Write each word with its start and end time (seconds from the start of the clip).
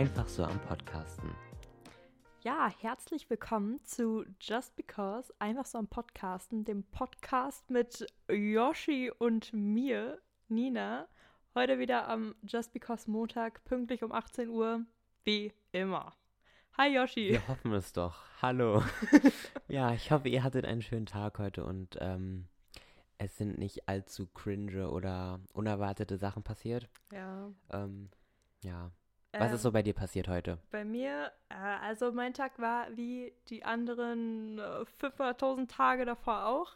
Einfach 0.00 0.28
so 0.28 0.44
am 0.44 0.58
Podcasten. 0.62 1.30
Ja, 2.40 2.72
herzlich 2.80 3.28
willkommen 3.28 3.84
zu 3.84 4.24
Just 4.40 4.74
Because, 4.74 5.30
einfach 5.38 5.66
so 5.66 5.76
am 5.76 5.88
Podcasten, 5.88 6.64
dem 6.64 6.84
Podcast 6.84 7.68
mit 7.68 8.06
Yoshi 8.30 9.12
und 9.18 9.52
mir, 9.52 10.18
Nina. 10.48 11.06
Heute 11.54 11.78
wieder 11.78 12.08
am 12.08 12.34
Just 12.40 12.72
Because 12.72 13.10
Montag, 13.10 13.62
pünktlich 13.64 14.02
um 14.02 14.10
18 14.10 14.48
Uhr, 14.48 14.86
wie 15.24 15.52
immer. 15.70 16.14
Hi 16.78 16.94
Yoshi. 16.94 17.32
Wir 17.32 17.46
hoffen 17.48 17.74
es 17.74 17.92
doch. 17.92 18.24
Hallo. 18.40 18.82
ja, 19.68 19.92
ich 19.92 20.10
hoffe, 20.10 20.30
ihr 20.30 20.42
hattet 20.42 20.64
einen 20.64 20.80
schönen 20.80 21.04
Tag 21.04 21.38
heute 21.38 21.62
und 21.62 21.98
ähm, 22.00 22.48
es 23.18 23.36
sind 23.36 23.58
nicht 23.58 23.86
allzu 23.86 24.28
cringe 24.28 24.88
oder 24.90 25.40
unerwartete 25.52 26.16
Sachen 26.16 26.42
passiert. 26.42 26.88
Ja. 27.12 27.50
Ähm, 27.70 28.08
ja. 28.64 28.92
Was 29.36 29.50
Ähm, 29.50 29.54
ist 29.54 29.62
so 29.62 29.72
bei 29.72 29.82
dir 29.82 29.94
passiert 29.94 30.28
heute? 30.28 30.58
Bei 30.70 30.84
mir, 30.84 31.32
äh, 31.48 31.54
also 31.54 32.12
mein 32.12 32.34
Tag 32.34 32.58
war 32.58 32.94
wie 32.96 33.32
die 33.48 33.64
anderen 33.64 34.58
äh, 34.58 34.84
500.000 35.00 35.68
Tage 35.68 36.04
davor 36.04 36.46
auch. 36.46 36.72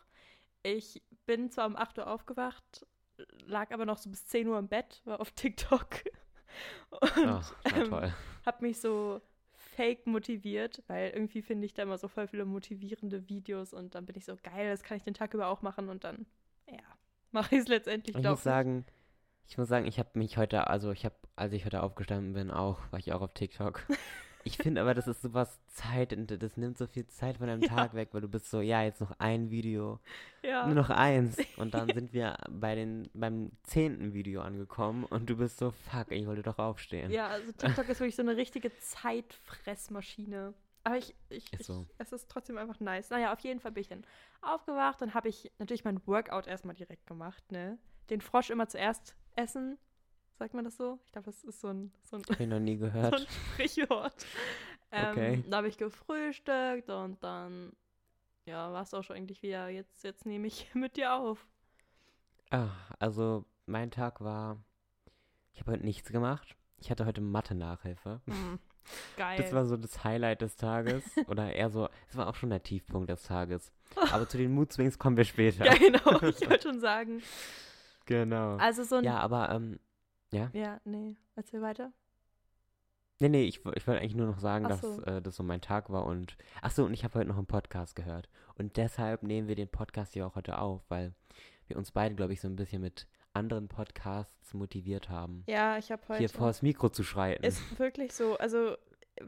Ich 0.63 1.03
bin 1.27 1.51
zwar 1.51 1.67
um 1.67 1.77
8 1.77 1.99
Uhr 1.99 2.07
aufgewacht, 2.09 2.87
lag 3.47 3.71
aber 3.73 3.85
noch 3.87 3.99
so 3.99 4.11
bis 4.11 4.27
10 4.27 4.49
Uhr 4.49 4.59
im 4.59 4.69
Bett, 4.69 5.03
war 5.05 5.21
auf 5.21 5.31
TikTok 5.33 5.87
und 6.91 7.11
Ach, 7.27 7.55
ähm, 7.65 7.85
toll. 7.85 8.15
hab 8.47 8.63
mich 8.63 8.81
so 8.81 9.21
fake 9.53 10.07
motiviert, 10.07 10.83
weil 10.87 11.11
irgendwie 11.11 11.43
finde 11.43 11.67
ich 11.67 11.75
da 11.75 11.83
immer 11.83 11.99
so 11.99 12.09
voll 12.09 12.27
viele 12.29 12.45
motivierende 12.45 13.29
Videos 13.29 13.73
und 13.73 13.95
dann 13.95 14.07
bin 14.07 14.17
ich 14.17 14.25
so 14.25 14.37
geil, 14.43 14.71
das 14.71 14.83
kann 14.83 14.97
ich 14.97 15.03
den 15.05 15.15
Tag 15.15 15.35
über 15.35 15.49
auch 15.49 15.63
machen 15.63 15.89
und 15.89 16.05
dann, 16.05 16.27
ja, 16.67 16.79
mache 17.33 17.55
ich 17.57 17.63
es 17.63 17.69
letztendlich 17.69 18.17
Ich 18.17 18.23
doch. 18.23 18.31
muss 18.33 18.43
sagen, 18.43 18.85
ich 19.47 19.59
muss 19.59 19.69
sagen, 19.69 19.87
ich 19.87 19.99
habe 19.99 20.11
mich 20.15 20.37
heute, 20.37 20.69
also 20.69 20.91
ich 20.91 21.05
habe, 21.05 21.15
als 21.37 21.53
ich 21.53 21.65
heute 21.65 21.83
aufgestanden 21.83 22.33
bin, 22.33 22.51
auch, 22.51 22.81
war 22.91 22.99
ich 22.99 23.13
auch 23.13 23.23
auf 23.23 23.35
TikTok. 23.35 23.83
Ich 24.47 24.59
finde 24.59 24.83
aber, 24.83 24.93
das 24.93 25.09
ist 25.09 25.23
sowas 25.23 25.59
Zeit, 25.69 26.15
das 26.43 26.59
nimmt 26.59 26.77
so 26.77 26.87
viel 26.87 27.07
Zeit 27.07 27.39
von 27.39 27.47
deinem 27.47 27.63
Ja. 27.63 27.69
Tag 27.69 27.95
weg, 27.95 28.11
weil 28.13 28.21
du 28.21 28.29
bist 28.29 28.51
so, 28.51 28.61
ja, 28.61 28.83
jetzt 28.83 29.01
noch 29.01 29.19
ein 29.19 29.51
Video, 29.51 30.01
ja. 30.43 30.67
nur 30.67 30.75
noch 30.75 30.91
eins. 30.91 31.39
Und 31.57 31.73
dann 31.73 31.89
sind 31.95 32.13
wir 32.13 32.37
bei 32.51 32.75
den, 32.75 33.09
beim 33.15 33.53
zehnten 33.63 34.13
Video 34.13 34.43
angekommen 34.43 35.05
und 35.05 35.31
du 35.31 35.37
bist 35.39 35.57
so, 35.57 35.71
fuck, 35.91 36.13
ich 36.13 36.27
wollte 36.27 36.43
doch 36.43 36.59
aufstehen. 36.59 37.11
Ja, 37.11 37.29
also 37.29 37.53
TikTok 37.53 37.89
ist 37.89 38.01
wirklich 38.01 38.17
so 38.17 38.23
eine 38.23 38.37
richtige 38.37 38.71
Zeitfressmaschine. 38.77 40.53
Aber 40.85 40.99
ich, 40.99 41.15
ich, 41.31 41.51
Ist 41.55 41.61
ich 41.61 41.67
so. 41.67 41.87
es 41.97 42.13
ist 42.13 42.31
trotzdem 42.31 42.59
einfach 42.59 42.79
nice. 42.81 43.09
Naja, 43.09 43.33
auf 43.33 43.41
jeden 43.41 43.61
Fall 43.61 43.73
bin 43.73 43.81
ich 43.81 43.89
dann 43.89 44.05
aufgewacht 44.43 45.01
und 45.01 45.15
habe 45.15 45.31
ich 45.31 45.51
natürlich 45.59 45.85
mein 45.85 46.07
Workout 46.07 46.47
erstmal 46.47 46.75
direkt 46.75 47.07
gemacht, 47.07 47.51
ne? 47.51 47.79
Den 48.11 48.21
Frosch 48.21 48.51
immer 48.51 48.69
zuerst 48.69 49.17
essen. 49.37 49.79
Sagt 50.39 50.53
man 50.55 50.65
das 50.65 50.77
so? 50.77 50.99
Ich 51.07 51.13
glaube, 51.13 51.27
das 51.27 51.45
ist 51.45 51.61
so 51.61 51.69
ein, 51.69 51.93
so 52.03 52.17
ein, 52.17 52.23
ich 52.39 52.47
noch 52.49 52.59
nie 52.59 52.77
so 52.79 52.85
ein 52.87 52.93
gehört. 52.93 53.27
Sprichwort. 53.55 54.27
Ähm, 54.91 55.11
Okay. 55.11 55.45
Da 55.49 55.57
habe 55.59 55.69
ich 55.69 55.77
gefrühstückt 55.79 56.89
und 56.91 57.23
dann, 57.23 57.73
ja, 58.47 58.73
war 58.73 58.83
es 58.83 58.95
auch 58.95 59.03
schon 59.03 59.17
eigentlich 59.17 59.43
wieder. 59.43 59.69
Jetzt, 59.69 60.03
jetzt 60.05 60.27
nehme 60.27 60.47
ich 60.47 60.69
mit 60.75 60.97
dir 60.97 61.15
auf. 61.15 61.47
Ah, 62.51 62.69
also 62.99 63.45
mein 63.67 63.91
Tag 63.91 64.21
war, 64.21 64.59
ich 65.53 65.61
habe 65.61 65.73
heute 65.73 65.85
nichts 65.85 66.11
gemacht. 66.11 66.57
Ich 66.79 66.91
hatte 66.91 67.07
heute 67.07 67.21
Mathe-Nachhilfe. 67.21 68.21
Hm, 68.27 68.59
geil. 69.17 69.39
Das 69.39 69.53
war 69.53 69.65
so 69.67 69.77
das 69.77 70.05
Highlight 70.05 70.43
des 70.43 70.57
Tages. 70.57 71.05
Oder 71.29 71.53
eher 71.53 71.71
so, 71.71 71.89
es 72.09 72.17
war 72.17 72.29
auch 72.29 72.35
schon 72.35 72.51
der 72.51 72.63
Tiefpunkt 72.63 73.09
des 73.09 73.23
Tages. 73.23 73.73
Aber 74.13 74.29
zu 74.29 74.37
den 74.37 74.53
Mood 74.53 74.73
Swings 74.73 74.99
kommen 74.99 75.17
wir 75.17 75.25
später. 75.25 75.65
ja, 75.65 75.75
genau. 75.75 76.21
Ich 76.29 76.49
wollte 76.49 76.69
schon 76.69 76.81
sagen. 76.81 77.23
Genau. 78.07 78.57
Also 78.57 78.83
so 78.85 78.97
ein. 78.97 79.05
Ja, 79.05 79.19
aber, 79.19 79.51
ähm, 79.51 79.79
ja. 80.33 80.51
Ja, 80.53 80.81
nee. 80.85 81.17
Erzähl 81.37 81.63
weiter. 81.63 81.93
Nee, 83.21 83.29
nee, 83.29 83.45
ich, 83.45 83.65
ich 83.75 83.87
wollte 83.87 84.01
eigentlich 84.01 84.17
nur 84.17 84.27
noch 84.27 84.39
sagen, 84.41 84.65
Ach 84.67 84.71
dass 84.71 84.81
so. 84.81 85.01
äh, 85.03 85.23
das 85.23 85.37
so 85.37 85.43
mein 85.45 85.61
Tag 85.61 85.89
war 85.91 86.05
und, 86.05 86.37
ach 86.63 86.73
so, 86.73 86.85
und 86.85 86.93
ich 86.93 87.05
habe 87.05 87.19
heute 87.19 87.29
noch 87.29 87.37
einen 87.37 87.47
Podcast 87.47 87.95
gehört. 87.95 88.29
Und 88.57 88.77
deshalb 88.77 89.23
nehmen 89.23 89.47
wir 89.49 89.55
den 89.55 89.69
Podcast 89.69 90.13
hier 90.15 90.27
auch 90.27 90.35
heute 90.35 90.59
auf, 90.59 90.83
weil 90.89 91.15
wir 91.69 91.77
uns 91.77 91.93
beide, 91.93 92.15
glaube 92.17 92.33
ich, 92.33 92.41
so 92.41 92.49
ein 92.49 92.57
bisschen 92.57 92.83
mit 92.83 93.07
anderen 93.33 93.69
Podcasts 93.69 94.53
motiviert 94.55 95.09
haben, 95.11 95.45
Ja, 95.47 95.79
ich 95.79 95.91
habe 95.91 96.03
heute. 96.09 96.19
hier 96.19 96.29
vors 96.29 96.63
Mikro 96.63 96.89
zu 96.89 97.03
schreiten. 97.05 97.45
Ist 97.45 97.79
wirklich 97.79 98.13
so. 98.13 98.37
Also, 98.39 98.77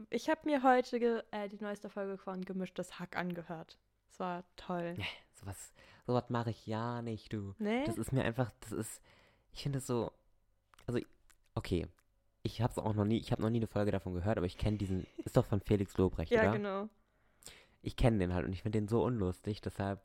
ich 0.09 0.29
habe 0.29 0.41
mir 0.45 0.63
heute 0.63 1.23
äh, 1.31 1.47
die 1.49 1.59
neueste 1.61 1.89
Folge 1.89 2.17
von 2.17 2.43
Gemischtes 2.43 2.99
Hack 2.99 3.17
angehört. 3.17 3.77
Es 4.17 4.19
war 4.19 4.43
toll. 4.55 4.95
Sowas, 5.35 5.71
sowas 6.07 6.31
mache 6.31 6.49
ich 6.49 6.65
ja 6.65 7.03
nicht, 7.03 7.31
du. 7.31 7.53
Nee? 7.59 7.83
Das 7.85 7.99
ist 7.99 8.11
mir 8.11 8.23
einfach, 8.23 8.51
das 8.61 8.71
ist, 8.71 8.99
ich 9.51 9.61
finde 9.61 9.77
es 9.77 9.85
so, 9.85 10.11
also, 10.87 10.99
okay, 11.53 11.85
ich 12.41 12.59
habe 12.63 12.71
es 12.71 12.79
auch 12.79 12.95
noch 12.95 13.05
nie, 13.05 13.19
ich 13.19 13.31
habe 13.31 13.43
noch 13.43 13.51
nie 13.51 13.59
eine 13.59 13.67
Folge 13.67 13.91
davon 13.91 14.15
gehört, 14.15 14.37
aber 14.37 14.47
ich 14.47 14.57
kenne 14.57 14.77
diesen, 14.77 15.05
ist 15.23 15.37
doch 15.37 15.45
von 15.45 15.61
Felix 15.61 15.95
Lobrecht, 15.97 16.31
ja, 16.31 16.41
oder? 16.41 16.51
genau. 16.53 16.89
Ich 17.83 17.95
kenne 17.95 18.17
den 18.17 18.33
halt 18.33 18.47
und 18.47 18.53
ich 18.53 18.63
finde 18.63 18.79
den 18.79 18.87
so 18.87 19.03
unlustig, 19.03 19.61
deshalb 19.61 20.01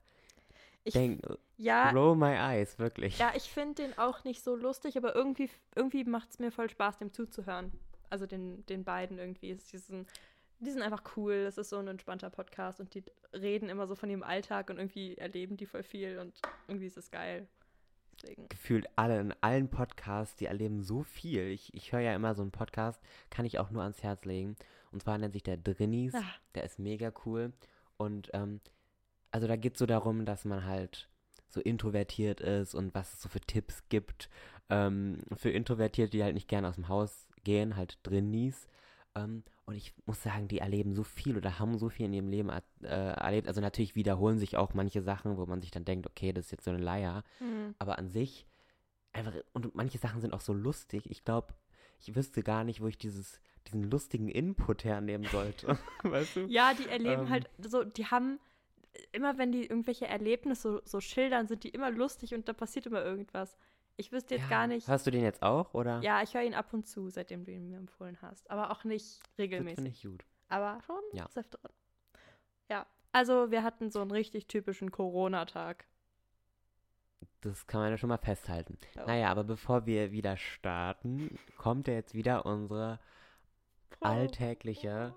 Ich, 0.84 0.93
denk, 0.93 1.23
ja, 1.56 1.89
roll 1.93 2.15
my 2.15 2.34
eyes, 2.34 2.79
wirklich. 2.79 3.19
ja, 3.19 3.33
ich 3.34 3.50
finde 3.50 3.84
den 3.84 3.97
auch 3.97 4.25
nicht 4.25 4.44
so 4.44 4.55
lustig, 4.55 4.99
aber 4.99 5.15
irgendwie, 5.15 5.49
irgendwie 5.75 6.05
macht 6.05 6.29
es 6.33 6.39
mir 6.39 6.53
voll 6.53 6.69
Spaß, 6.69 6.99
dem 6.99 7.15
zuzuhören. 7.15 7.73
Also 8.11 8.27
den, 8.27 8.67
den 8.67 8.84
beiden 8.84 9.19
irgendwie. 9.19 9.50
Es 9.50 9.62
ist 9.62 9.73
diesen, 9.73 10.06
die 10.62 10.71
sind 10.71 10.83
einfach 10.83 11.03
cool. 11.17 11.34
Es 11.34 11.59
ist 11.59 11.71
so 11.71 11.78
ein 11.78 11.89
entspannter 11.89 12.31
Podcast 12.31 12.81
und 12.81 12.95
die 12.95 13.05
reden 13.33 13.69
immer 13.69 13.87
so 13.87 13.95
von 13.95 14.09
ihrem 14.09 14.23
Alltag 14.23 14.71
und 14.71 14.78
irgendwie 14.78 15.17
erleben 15.17 15.56
die 15.56 15.67
voll 15.67 15.83
viel 15.83 16.19
und 16.19 16.41
irgendwie 16.69 16.87
ist 16.87 16.97
es 16.97 17.11
geil. 17.11 17.49
Deswegen. 18.23 18.49
Gefühlt 18.49 18.87
alle, 18.95 19.21
in 19.21 19.34
allen 19.41 19.69
Podcasts, 19.69 20.37
die 20.37 20.47
erleben 20.47 20.83
so 20.83 21.03
viel. 21.03 21.49
Ich, 21.49 21.75
ich 21.75 21.93
höre 21.93 22.00
ja 22.00 22.15
immer 22.15 22.34
so 22.34 22.43
einen 22.43 22.53
Podcast, 22.53 23.00
kann 23.31 23.45
ich 23.45 23.59
auch 23.59 23.71
nur 23.71 23.83
ans 23.83 24.03
Herz 24.03 24.25
legen. 24.25 24.56
Und 24.93 25.03
zwar 25.03 25.19
nennt 25.19 25.33
sich 25.33 25.43
der 25.43 25.56
Drinnies. 25.56 26.15
Ah. 26.15 26.23
Der 26.55 26.65
ist 26.65 26.79
mega 26.79 27.12
cool. 27.27 27.53
Und 27.97 28.31
ähm, 28.33 28.61
also 29.33 29.49
da 29.49 29.56
geht 29.56 29.75
es 29.75 29.79
so 29.79 29.87
darum, 29.87 30.25
dass 30.25 30.44
man 30.44 30.65
halt 30.65 31.09
so 31.49 31.61
introvertiert 31.61 32.41
ist 32.41 32.75
und 32.75 32.94
was 32.94 33.15
es 33.15 33.23
so 33.23 33.29
für 33.29 33.41
Tipps 33.41 33.89
gibt. 33.89 34.29
Ähm, 34.71 35.23
für 35.34 35.50
Introvertierte, 35.50 36.12
die 36.12 36.23
halt 36.23 36.34
nicht 36.34 36.49
gerne 36.49 36.69
aus 36.69 36.77
dem 36.77 36.89
Haus 36.89 37.27
gehen, 37.43 37.77
halt 37.77 37.99
Drinnies. 38.05 38.69
Ähm, 39.15 39.43
und 39.65 39.75
ich 39.75 39.95
muss 40.06 40.23
sagen, 40.23 40.49
die 40.49 40.59
erleben 40.59 40.95
so 40.95 41.03
viel 41.03 41.37
oder 41.37 41.59
haben 41.59 41.78
so 41.78 41.89
viel 41.89 42.06
in 42.06 42.12
ihrem 42.12 42.28
Leben 42.28 42.50
äh, 42.83 42.87
erlebt. 42.87 43.49
Also 43.49 43.61
natürlich 43.61 43.95
wiederholen 43.95 44.39
sich 44.39 44.56
auch 44.56 44.75
manche 44.75 45.03
Sachen, 45.03 45.37
wo 45.37 45.47
man 45.47 45.61
sich 45.61 45.71
dann 45.71 45.84
denkt, 45.84 46.06
okay, 46.06 46.33
das 46.33 46.47
ist 46.47 46.50
jetzt 46.53 46.65
so 46.65 46.71
eine 46.71 46.83
Leier. 46.83 47.23
Hm. 47.39 47.75
Aber 47.78 47.99
an 47.99 48.09
sich, 48.09 48.47
einfach, 49.12 49.33
und 49.53 49.75
manche 49.75 49.99
Sachen 49.99 50.21
sind 50.21 50.33
auch 50.33 50.41
so 50.41 50.53
lustig. 50.53 51.11
Ich 51.11 51.25
glaube, 51.25 51.55
ich 52.00 52.15
wüsste 52.15 52.43
gar 52.43 52.65
nicht, 52.65 52.81
wo 52.81 52.89
ich 52.89 52.99
dieses, 52.99 53.41
diesen 53.67 53.91
lustigen 53.91 54.28
Input 54.28 54.84
hernehmen 54.84 55.27
sollte. 55.31 55.79
weißt 56.03 56.37
du? 56.37 56.41
Ja, 56.47 56.75
die 56.75 56.89
erleben 56.89 57.23
Ähm. 57.23 57.31
halt 57.31 57.50
so, 57.59 57.84
die 57.84 58.06
haben 58.06 58.41
immer, 59.12 59.39
wenn 59.39 59.53
die 59.53 59.65
irgendwelche 59.65 60.06
Erlebnisse 60.06 60.62
so, 60.62 60.81
so 60.84 61.00
schildern, 61.00 61.47
sind 61.47 61.65
die 61.65 61.71
immer 61.71 61.91
lustig 61.91 62.34
und 62.34 62.49
da 62.49 62.53
passiert 62.53 62.87
immer 62.87 63.05
irgendwas. 63.05 63.56
Ich 64.02 64.10
wüsste 64.10 64.34
jetzt 64.34 64.44
Ja. 64.44 64.48
gar 64.50 64.66
nicht. 64.66 64.88
Hörst 64.88 65.06
du 65.06 65.12
den 65.12 65.22
jetzt 65.22 65.42
auch, 65.44 65.74
oder? 65.74 66.00
Ja, 66.02 66.22
ich 66.22 66.34
höre 66.34 66.42
ihn 66.42 66.54
ab 66.54 66.72
und 66.72 66.88
zu, 66.88 67.08
seitdem 67.08 67.44
du 67.44 67.52
ihn 67.52 67.68
mir 67.68 67.78
empfohlen 67.78 68.18
hast. 68.20 68.50
Aber 68.50 68.72
auch 68.72 68.82
nicht 68.82 69.20
Das 69.22 69.38
regelmäßig. 69.38 69.76
finde 69.76 69.90
ich 69.90 70.02
gut. 70.02 70.24
Aber 70.48 70.80
schon 70.84 71.00
Ja. 71.12 71.24
des 71.26 71.36
Öfteren. 71.38 71.70
Ja, 72.68 72.84
also 73.12 73.52
wir 73.52 73.62
hatten 73.62 73.90
so 73.92 74.00
einen 74.00 74.10
richtig 74.10 74.48
typischen 74.48 74.90
Corona-Tag. 74.90 75.86
Das 77.42 77.68
kann 77.68 77.80
man 77.82 77.90
ja 77.90 77.96
schon 77.96 78.08
mal 78.08 78.18
festhalten. 78.18 78.76
Ja. 78.96 79.06
Naja, 79.06 79.28
aber 79.30 79.44
bevor 79.44 79.86
wir 79.86 80.10
wieder 80.10 80.36
starten, 80.36 81.38
kommt 81.56 81.86
ja 81.86 81.94
jetzt 81.94 82.14
wieder 82.14 82.44
unsere 82.44 82.98
alltägliche 84.00 85.14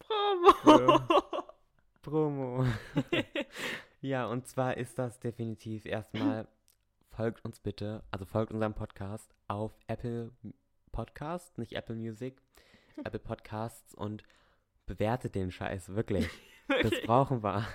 Promo. 0.00 1.00
Promo. 2.02 2.64
ja, 4.00 4.26
und 4.26 4.48
zwar 4.48 4.76
ist 4.76 4.98
das 4.98 5.20
definitiv 5.20 5.86
erstmal, 5.86 6.48
folgt 7.14 7.44
uns 7.44 7.60
bitte, 7.60 8.02
also 8.10 8.24
folgt 8.24 8.52
unserem 8.52 8.74
Podcast 8.74 9.34
auf 9.48 9.72
Apple 9.86 10.30
Podcast, 10.92 11.58
nicht 11.58 11.72
Apple 11.72 11.96
Music, 11.96 12.40
Apple 13.04 13.18
Podcasts 13.20 13.94
und 13.94 14.22
bewertet 14.86 15.34
den 15.34 15.50
Scheiß, 15.50 15.94
wirklich. 15.94 16.28
Das 16.82 16.92
brauchen 17.04 17.42
wir. 17.42 17.66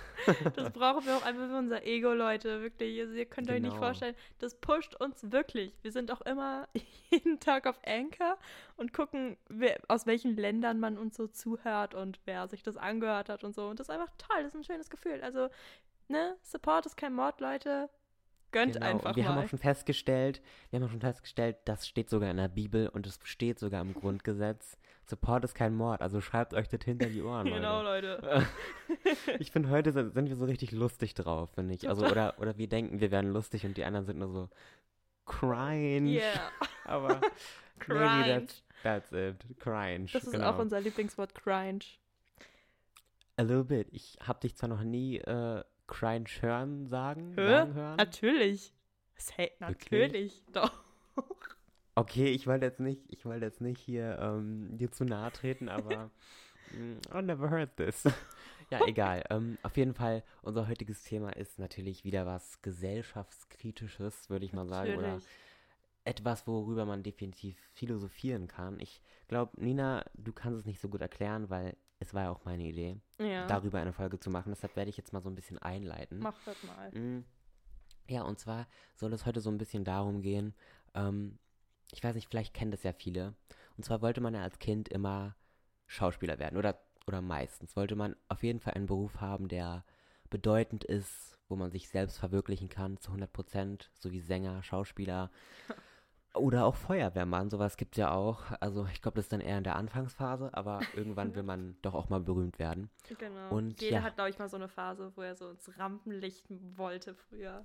Das 0.54 0.72
brauchen 0.72 1.04
wir 1.04 1.18
auch 1.18 1.22
einfach 1.22 1.48
für 1.48 1.58
unser 1.58 1.84
Ego, 1.84 2.14
Leute. 2.14 2.62
Wirklich. 2.62 2.98
Also 2.98 3.12
ihr 3.12 3.26
könnt 3.26 3.50
euch 3.50 3.60
nicht 3.60 3.72
Genau. 3.74 3.82
vorstellen, 3.84 4.14
das 4.38 4.54
pusht 4.54 4.94
uns 4.94 5.30
wirklich. 5.32 5.74
Wir 5.82 5.92
sind 5.92 6.10
auch 6.10 6.22
immer 6.22 6.66
jeden 7.10 7.38
Tag 7.38 7.66
auf 7.66 7.78
Anchor 7.84 8.38
und 8.78 8.94
gucken, 8.94 9.36
wer, 9.50 9.78
aus 9.88 10.06
welchen 10.06 10.34
Ländern 10.38 10.80
man 10.80 10.96
uns 10.96 11.14
so 11.14 11.26
zuhört 11.26 11.94
und 11.94 12.20
wer 12.24 12.48
sich 12.48 12.62
das 12.62 12.78
angehört 12.78 13.28
hat 13.28 13.44
und 13.44 13.54
so. 13.54 13.68
Und 13.68 13.80
das 13.80 13.90
ist 13.90 13.94
einfach 13.94 14.10
toll. 14.16 14.38
Das 14.38 14.54
ist 14.54 14.60
ein 14.60 14.64
schönes 14.64 14.88
Gefühl. 14.88 15.20
Also, 15.22 15.50
ne, 16.08 16.34
Support 16.40 16.86
ist 16.86 16.96
kein 16.96 17.12
Mord, 17.12 17.38
Leute. 17.42 17.90
Gönnt 18.56 18.72
Genau, 18.72 18.86
einfach 18.86 19.10
und 19.10 19.16
wir 19.16 19.28
haben 19.28 19.34
mal. 19.34 19.44
auch 19.44 19.48
schon 19.50 19.58
festgestellt, 19.58 20.40
wir 20.70 20.78
haben 20.80 20.86
auch 20.86 20.90
schon 20.90 21.02
festgestellt, 21.02 21.58
das 21.66 21.86
steht 21.86 22.08
sogar 22.08 22.30
in 22.30 22.38
der 22.38 22.48
Bibel 22.48 22.88
und 22.88 23.06
es 23.06 23.20
steht 23.24 23.58
sogar 23.58 23.82
im 23.82 23.92
Grundgesetz. 23.92 24.78
Support 25.04 25.44
ist 25.44 25.54
kein 25.54 25.74
Mord, 25.74 26.00
also 26.00 26.22
schreibt 26.22 26.54
euch 26.54 26.66
das 26.66 26.82
hinter 26.82 27.04
die 27.10 27.20
Ohren, 27.20 27.44
genau, 27.52 27.82
Leute. 27.82 28.18
Leute. 28.22 28.46
Ich 29.40 29.50
finde, 29.50 29.68
heute 29.68 29.92
sind 29.92 30.14
wir 30.14 30.36
so 30.36 30.46
richtig 30.46 30.72
lustig 30.72 31.12
drauf, 31.12 31.50
finde 31.50 31.74
ich. 31.74 31.86
Also, 31.86 32.06
oder, 32.06 32.32
oder 32.38 32.56
wir 32.56 32.66
denken, 32.66 32.98
wir 33.00 33.10
werden 33.10 33.30
lustig 33.30 33.66
und 33.66 33.76
die 33.76 33.84
anderen 33.84 34.06
sind 34.06 34.18
nur 34.18 34.28
so 34.30 34.48
crying. 35.26 36.06
Yeah. 36.06 36.50
Aber 36.84 37.08
maybe 37.88 38.00
Cringe. 38.00 38.26
that's, 38.26 38.62
That's 38.82 39.12
it. 39.12 39.44
Cringe. 39.58 40.06
Das 40.14 40.24
ist 40.24 40.32
genau. 40.32 40.50
auch 40.50 40.58
unser 40.58 40.80
Lieblingswort, 40.80 41.34
cringe. 41.34 41.84
A 43.36 43.42
little 43.42 43.64
bit. 43.64 43.88
Ich 43.92 44.16
habe 44.26 44.40
dich 44.40 44.56
zwar 44.56 44.70
noch 44.70 44.82
nie 44.82 45.18
äh, 45.18 45.62
cringe 45.86 46.30
hören 46.40 46.86
sagen, 46.86 47.34
Hä? 47.34 47.46
sagen 47.46 47.74
hören. 47.74 47.96
Natürlich. 47.96 48.72
Say, 49.16 49.50
natürlich, 49.60 50.44
doch. 50.52 50.72
Okay, 51.98 52.26
ich 52.26 52.46
wollte 52.46 52.66
jetzt 52.66 52.78
nicht, 52.78 53.00
ich 53.08 53.24
wollte 53.24 53.46
jetzt 53.46 53.62
nicht 53.62 53.80
hier 53.80 54.18
ähm, 54.20 54.76
dir 54.76 54.92
zu 54.92 55.04
nahe 55.04 55.32
treten, 55.32 55.70
aber 55.70 56.10
mm, 56.72 56.98
I 57.16 57.22
never 57.22 57.48
heard 57.50 57.74
this. 57.76 58.04
ja, 58.70 58.86
egal. 58.86 59.24
Ähm, 59.30 59.56
auf 59.62 59.78
jeden 59.78 59.94
Fall, 59.94 60.22
unser 60.42 60.68
heutiges 60.68 61.02
Thema 61.02 61.30
ist 61.30 61.58
natürlich 61.58 62.04
wieder 62.04 62.26
was 62.26 62.60
gesellschaftskritisches, 62.60 64.28
würde 64.28 64.44
ich 64.44 64.52
mal 64.52 64.68
sagen, 64.68 64.96
oder 64.96 65.22
etwas, 66.04 66.46
worüber 66.46 66.84
man 66.84 67.02
definitiv 67.02 67.56
philosophieren 67.72 68.46
kann. 68.46 68.78
Ich 68.78 69.00
glaube, 69.28 69.52
Nina, 69.62 70.04
du 70.14 70.32
kannst 70.32 70.60
es 70.60 70.66
nicht 70.66 70.80
so 70.80 70.88
gut 70.88 71.00
erklären, 71.00 71.50
weil 71.50 71.76
es 71.98 72.12
war 72.14 72.24
ja 72.24 72.30
auch 72.30 72.44
meine 72.44 72.64
Idee, 72.64 73.00
Ja, 73.18 73.46
darüber 73.46 73.78
eine 73.80 73.92
Folge 73.92 74.18
zu 74.20 74.30
machen. 74.30 74.52
Deshalb 74.52 74.76
werde 74.76 74.90
ich 74.90 74.96
jetzt 74.96 75.12
mal 75.12 75.22
so 75.22 75.30
ein 75.30 75.34
bisschen 75.34 75.58
einleiten. 75.58 76.18
mach 76.18 76.36
das 76.44 76.62
mal. 76.64 76.90
Mm. 76.92 77.24
Ja, 78.08 78.22
und 78.22 78.38
zwar 78.38 78.66
soll 78.94 79.12
es 79.12 79.26
heute 79.26 79.40
so 79.40 79.50
ein 79.50 79.58
bisschen 79.58 79.84
darum 79.84 80.20
gehen, 80.22 80.54
ähm, 80.94 81.38
ich 81.92 82.02
weiß 82.02 82.14
nicht, 82.14 82.28
vielleicht 82.28 82.54
kennen 82.54 82.70
das 82.70 82.82
ja 82.82 82.92
viele. 82.92 83.34
Und 83.76 83.84
zwar 83.84 84.02
wollte 84.02 84.20
man 84.20 84.34
ja 84.34 84.42
als 84.42 84.58
Kind 84.58 84.88
immer 84.88 85.36
Schauspieler 85.86 86.38
werden 86.38 86.56
oder, 86.58 86.78
oder 87.06 87.20
meistens 87.22 87.76
wollte 87.76 87.94
man 87.96 88.16
auf 88.28 88.42
jeden 88.42 88.60
Fall 88.60 88.74
einen 88.74 88.86
Beruf 88.86 89.20
haben, 89.20 89.48
der 89.48 89.84
bedeutend 90.30 90.84
ist, 90.84 91.38
wo 91.48 91.54
man 91.56 91.70
sich 91.70 91.88
selbst 91.88 92.18
verwirklichen 92.18 92.68
kann 92.68 92.98
zu 92.98 93.10
100 93.10 93.32
Prozent, 93.32 93.90
so 93.94 94.10
wie 94.10 94.20
Sänger, 94.20 94.62
Schauspieler 94.62 95.30
oder 96.36 96.64
auch 96.64 96.76
Feuerwehrmann, 96.76 97.50
sowas 97.50 97.76
gibt 97.76 97.94
es 97.94 97.98
ja 97.98 98.12
auch. 98.12 98.42
Also 98.60 98.86
ich 98.92 99.02
glaube, 99.02 99.16
das 99.16 99.26
ist 99.26 99.32
dann 99.32 99.40
eher 99.40 99.58
in 99.58 99.64
der 99.64 99.76
Anfangsphase, 99.76 100.50
aber 100.54 100.80
irgendwann 100.94 101.34
will 101.34 101.42
man 101.42 101.76
doch 101.82 101.94
auch 101.94 102.08
mal 102.08 102.20
berühmt 102.20 102.58
werden. 102.58 102.90
Genau. 103.18 103.50
Und 103.50 103.80
Jeder 103.80 103.98
ja. 103.98 104.02
hat, 104.02 104.14
glaube 104.14 104.30
ich, 104.30 104.38
mal 104.38 104.48
so 104.48 104.56
eine 104.56 104.68
Phase, 104.68 105.12
wo 105.16 105.22
er 105.22 105.34
so 105.34 105.50
ins 105.50 105.78
Rampenlicht 105.78 106.46
wollte 106.76 107.14
früher. 107.14 107.64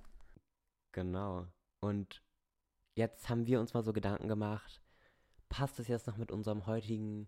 Genau. 0.91 1.47
Und 1.79 2.21
jetzt 2.95 3.29
haben 3.29 3.45
wir 3.47 3.59
uns 3.59 3.73
mal 3.73 3.83
so 3.83 3.94
Gedanken 3.94 4.27
gemacht, 4.27 4.81
passt 5.50 5.79
es 5.79 5.88
jetzt 5.88 6.07
noch 6.07 6.17
mit 6.17 6.31
unserem 6.31 6.65
heutigen 6.65 7.27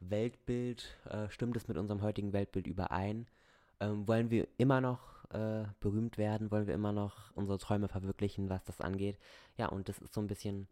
Weltbild, 0.00 0.96
äh, 1.08 1.28
stimmt 1.30 1.56
es 1.56 1.68
mit 1.68 1.76
unserem 1.76 2.02
heutigen 2.02 2.32
Weltbild 2.32 2.66
überein? 2.66 3.26
Ähm, 3.80 4.06
wollen 4.08 4.30
wir 4.30 4.48
immer 4.58 4.80
noch 4.80 5.24
äh, 5.30 5.64
berühmt 5.80 6.18
werden? 6.18 6.50
Wollen 6.50 6.66
wir 6.66 6.74
immer 6.74 6.92
noch 6.92 7.30
unsere 7.34 7.58
Träume 7.58 7.88
verwirklichen, 7.88 8.48
was 8.48 8.64
das 8.64 8.80
angeht? 8.80 9.18
Ja, 9.56 9.68
und 9.68 9.88
das 9.88 9.98
ist 9.98 10.14
so 10.14 10.20
ein 10.20 10.26
bisschen 10.26 10.68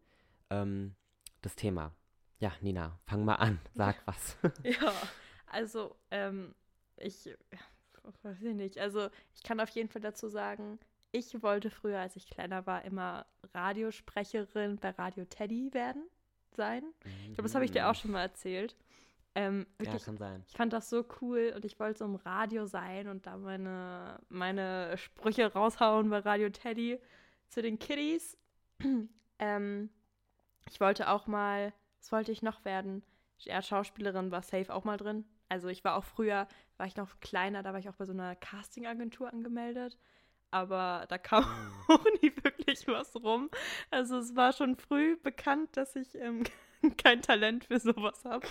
ähm, 0.49 0.95
das 1.41 1.55
Thema. 1.55 1.93
Ja, 2.39 2.53
Nina, 2.61 2.99
fang 3.05 3.25
mal 3.25 3.35
an, 3.35 3.59
sag 3.75 3.95
was. 4.05 4.37
Ja, 4.63 4.93
also, 5.47 5.95
ähm, 6.11 6.53
ich, 6.97 7.29
weiß 8.23 8.41
ich 8.41 8.53
nicht, 8.53 8.77
also 8.77 9.09
ich 9.33 9.43
kann 9.43 9.59
auf 9.59 9.69
jeden 9.69 9.89
Fall 9.89 10.01
dazu 10.01 10.27
sagen, 10.27 10.79
ich 11.11 11.41
wollte 11.41 11.69
früher, 11.69 11.99
als 11.99 12.15
ich 12.15 12.29
kleiner 12.29 12.65
war, 12.67 12.85
immer 12.85 13.25
Radiosprecherin 13.53 14.77
bei 14.77 14.91
Radio 14.91 15.25
Teddy 15.25 15.73
werden, 15.73 16.03
sein. 16.55 16.83
Ich 17.27 17.33
glaube, 17.33 17.43
das 17.43 17.55
habe 17.55 17.65
ich 17.65 17.71
dir 17.71 17.89
auch 17.89 17.95
schon 17.95 18.11
mal 18.11 18.21
erzählt. 18.21 18.75
Ähm, 19.35 19.59
Mhm. 19.59 19.65
Ja, 19.79 19.85
wirklich, 19.85 20.05
kann 20.05 20.17
sein. 20.17 20.43
ich 20.47 20.55
fand 20.55 20.73
das 20.73 20.89
so 20.89 21.05
cool 21.21 21.53
und 21.55 21.63
ich 21.65 21.79
wollte 21.79 21.99
so 21.99 22.05
im 22.05 22.15
Radio 22.15 22.65
sein 22.65 23.07
und 23.07 23.25
da 23.25 23.37
meine, 23.37 24.19
meine 24.29 24.97
Sprüche 24.97 25.51
raushauen 25.53 26.09
bei 26.09 26.19
Radio 26.19 26.49
Teddy 26.49 26.99
zu 27.47 27.61
den 27.61 27.79
Kiddies. 27.79 28.37
ähm, 29.39 29.89
ich 30.69 30.79
wollte 30.79 31.09
auch 31.09 31.27
mal, 31.27 31.73
was 31.99 32.11
wollte 32.11 32.31
ich 32.31 32.41
noch 32.41 32.63
werden? 32.65 33.03
Ja, 33.39 33.61
Schauspielerin 33.61 34.31
war 34.31 34.41
safe 34.41 34.73
auch 34.73 34.83
mal 34.83 34.97
drin. 34.97 35.25
Also 35.49 35.67
ich 35.67 35.83
war 35.83 35.95
auch 35.95 36.03
früher, 36.03 36.47
war 36.77 36.85
ich 36.87 36.95
noch 36.95 37.19
kleiner, 37.21 37.63
da 37.63 37.71
war 37.73 37.79
ich 37.79 37.89
auch 37.89 37.95
bei 37.95 38.05
so 38.05 38.11
einer 38.13 38.35
Castingagentur 38.35 39.31
angemeldet. 39.31 39.97
Aber 40.51 41.05
da 41.09 41.17
kam 41.17 41.45
Oh. 41.87 41.93
auch 41.93 42.05
nie 42.21 42.31
wirklich 42.43 42.87
was 42.87 43.15
rum. 43.15 43.49
Also 43.91 44.17
es 44.17 44.35
war 44.35 44.53
schon 44.53 44.75
früh 44.77 45.15
bekannt, 45.17 45.69
dass 45.77 45.95
ich 45.95 46.15
ähm, 46.15 46.43
kein 46.97 47.21
Talent 47.21 47.65
für 47.65 47.79
sowas 47.79 48.23
habe. 48.25 48.45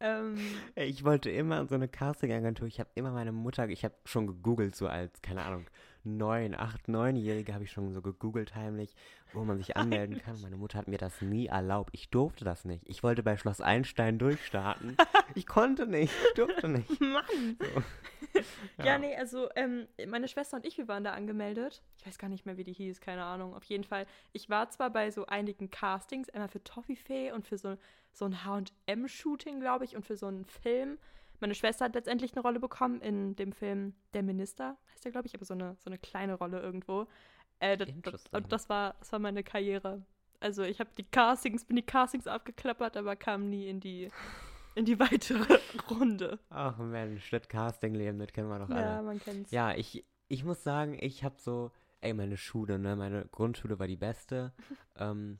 Ähm, 0.00 0.38
Ich 0.76 1.04
wollte 1.04 1.30
immer 1.30 1.60
in 1.60 1.68
so 1.68 1.74
eine 1.74 1.88
Casting-Agentur. 1.88 2.66
Ich 2.66 2.80
habe 2.80 2.90
immer 2.94 3.10
meine 3.10 3.32
Mutter, 3.32 3.68
ich 3.68 3.84
habe 3.84 3.94
schon 4.04 4.26
gegoogelt, 4.26 4.74
so 4.74 4.86
als, 4.88 5.20
keine 5.22 5.42
Ahnung, 5.44 5.66
neun, 6.04 6.54
acht, 6.54 6.88
neunjährige 6.88 7.54
habe 7.54 7.64
ich 7.64 7.70
schon 7.70 7.92
so 7.92 8.02
gegoogelt 8.02 8.54
heimlich, 8.54 8.94
wo 9.32 9.44
man 9.44 9.58
sich 9.58 9.76
anmelden 9.76 10.18
kann. 10.18 10.40
Meine 10.40 10.56
Mutter 10.56 10.78
hat 10.78 10.88
mir 10.88 10.98
das 10.98 11.20
nie 11.22 11.46
erlaubt. 11.46 11.90
Ich 11.92 12.10
durfte 12.10 12.44
das 12.44 12.64
nicht. 12.64 12.88
Ich 12.88 13.02
wollte 13.02 13.22
bei 13.22 13.36
Schloss 13.36 13.60
Einstein 13.60 14.18
durchstarten. 14.18 14.96
Ich 15.36 15.46
konnte 15.46 15.86
nicht, 15.86 16.12
ich 16.12 16.34
durfte 16.34 16.68
nicht. 16.68 17.00
Mann. 17.00 17.56
So. 17.60 18.84
Ja, 18.84 18.98
nee, 18.98 19.14
also 19.14 19.48
ähm, 19.54 19.86
meine 20.08 20.26
Schwester 20.26 20.56
und 20.56 20.66
ich, 20.66 20.76
wir 20.76 20.88
waren 20.88 21.04
da 21.04 21.12
angemeldet. 21.12 21.82
Ich 21.98 22.06
weiß 22.06 22.18
gar 22.18 22.28
nicht 22.28 22.46
mehr, 22.46 22.56
wie 22.56 22.64
die 22.64 22.72
hieß, 22.72 23.00
keine 23.00 23.24
Ahnung. 23.24 23.54
Auf 23.54 23.62
jeden 23.64 23.84
Fall. 23.84 24.06
Ich 24.32 24.50
war 24.50 24.70
zwar 24.70 24.90
bei 24.90 25.12
so 25.12 25.26
einigen 25.26 25.70
Castings, 25.70 26.28
einmal 26.30 26.48
für 26.48 26.64
Toffifee 26.64 27.30
und 27.32 27.46
für 27.46 27.58
so, 27.58 27.76
so 28.12 28.24
ein 28.24 28.44
H&M-Shooting, 28.44 29.60
glaube 29.60 29.84
ich, 29.84 29.94
und 29.94 30.04
für 30.04 30.16
so 30.16 30.26
einen 30.26 30.44
Film. 30.44 30.98
Meine 31.40 31.54
Schwester 31.54 31.86
hat 31.86 31.94
letztendlich 31.94 32.32
eine 32.32 32.42
Rolle 32.42 32.60
bekommen 32.60 33.00
in 33.00 33.34
dem 33.36 33.52
Film 33.52 33.94
Der 34.14 34.22
Minister, 34.22 34.76
heißt 34.92 35.04
der, 35.04 35.12
glaube 35.12 35.26
ich, 35.26 35.34
aber 35.34 35.44
so 35.44 35.54
eine, 35.54 35.76
so 35.78 35.88
eine 35.88 35.98
kleine 35.98 36.34
Rolle 36.34 36.60
irgendwo. 36.60 37.06
Äh, 37.60 37.76
das, 37.76 37.88
das, 38.02 38.42
das 38.48 38.68
war, 38.68 38.94
das 38.98 39.12
war 39.12 39.18
meine 39.18 39.42
Karriere. 39.42 40.02
Also 40.40 40.62
ich 40.62 40.80
habe 40.80 40.90
die 40.96 41.04
Castings, 41.04 41.64
bin 41.64 41.76
die 41.76 41.82
Castings 41.82 42.26
abgeklappert, 42.26 42.96
aber 42.96 43.14
kam 43.16 43.48
nie 43.50 43.68
in 43.68 43.80
die, 43.80 44.08
in 44.74 44.84
die 44.86 44.98
weitere 44.98 45.58
Runde. 45.90 46.38
Ach 46.48 46.78
Mensch, 46.78 47.30
das 47.30 47.48
Casting-Leben, 47.48 48.18
das 48.18 48.32
kennen 48.32 48.48
wir 48.48 48.58
doch 48.58 48.70
alle. 48.70 48.80
Ja, 48.80 49.02
man 49.02 49.20
kennt's. 49.20 49.50
Ja, 49.50 49.74
ich, 49.74 50.04
ich 50.28 50.44
muss 50.44 50.62
sagen, 50.62 50.96
ich 50.98 51.24
habe 51.24 51.36
so, 51.38 51.70
ey, 52.00 52.14
meine 52.14 52.38
Schule, 52.38 52.78
ne, 52.78 52.96
meine 52.96 53.26
Grundschule 53.26 53.78
war 53.78 53.86
die 53.86 53.96
beste. 53.96 54.52
ähm, 54.98 55.38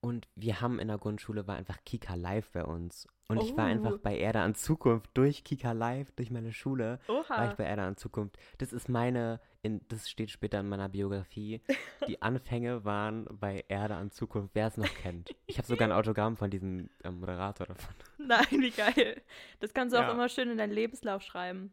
und 0.00 0.28
wir 0.36 0.60
haben 0.60 0.78
in 0.78 0.88
der 0.88 0.98
Grundschule 0.98 1.46
war 1.46 1.56
einfach 1.56 1.78
Kika 1.84 2.14
Live 2.14 2.50
bei 2.52 2.64
uns. 2.64 3.06
Und 3.30 3.42
ich 3.42 3.54
war 3.58 3.66
Oh. 3.66 3.68
einfach 3.68 3.98
bei 3.98 4.16
Erde 4.16 4.40
an 4.40 4.54
Zukunft 4.54 5.10
durch 5.14 5.44
Kika 5.44 5.72
Live, 5.72 6.12
durch 6.12 6.30
meine 6.30 6.52
Schule, 6.52 6.98
war 7.08 7.16
Oha. 7.28 7.48
ich 7.50 7.54
bei 7.56 7.64
Erde 7.64 7.82
an 7.82 7.96
Zukunft. 7.96 8.38
Das 8.56 8.72
ist 8.72 8.88
meine, 8.88 9.38
in, 9.60 9.80
das 9.88 10.08
steht 10.08 10.30
später 10.30 10.60
in 10.60 10.68
meiner 10.68 10.88
Biografie. 10.88 11.60
Die 12.08 12.22
Anfänge 12.22 12.84
waren 12.86 13.26
bei 13.30 13.64
Erde 13.68 13.96
an 13.96 14.10
Zukunft, 14.10 14.54
wer 14.54 14.68
es 14.68 14.76
noch 14.78 14.94
kennt. 14.94 15.34
Ich 15.46 15.58
habe 15.58 15.68
sogar 15.68 15.88
ein 15.88 15.92
Autogramm 15.92 16.36
von 16.38 16.48
diesem 16.50 16.88
ähm, 17.04 17.20
Moderator 17.20 17.66
davon. 17.66 17.94
Nein, 18.18 18.46
wie 18.50 18.70
geil. 18.70 19.20
Das 19.60 19.74
kannst 19.74 19.94
du 19.94 19.98
auch 19.98 20.02
Ja. 20.04 20.12
immer 20.12 20.28
schön 20.30 20.48
in 20.48 20.56
deinen 20.56 20.72
Lebenslauf 20.72 21.22
schreiben. 21.22 21.70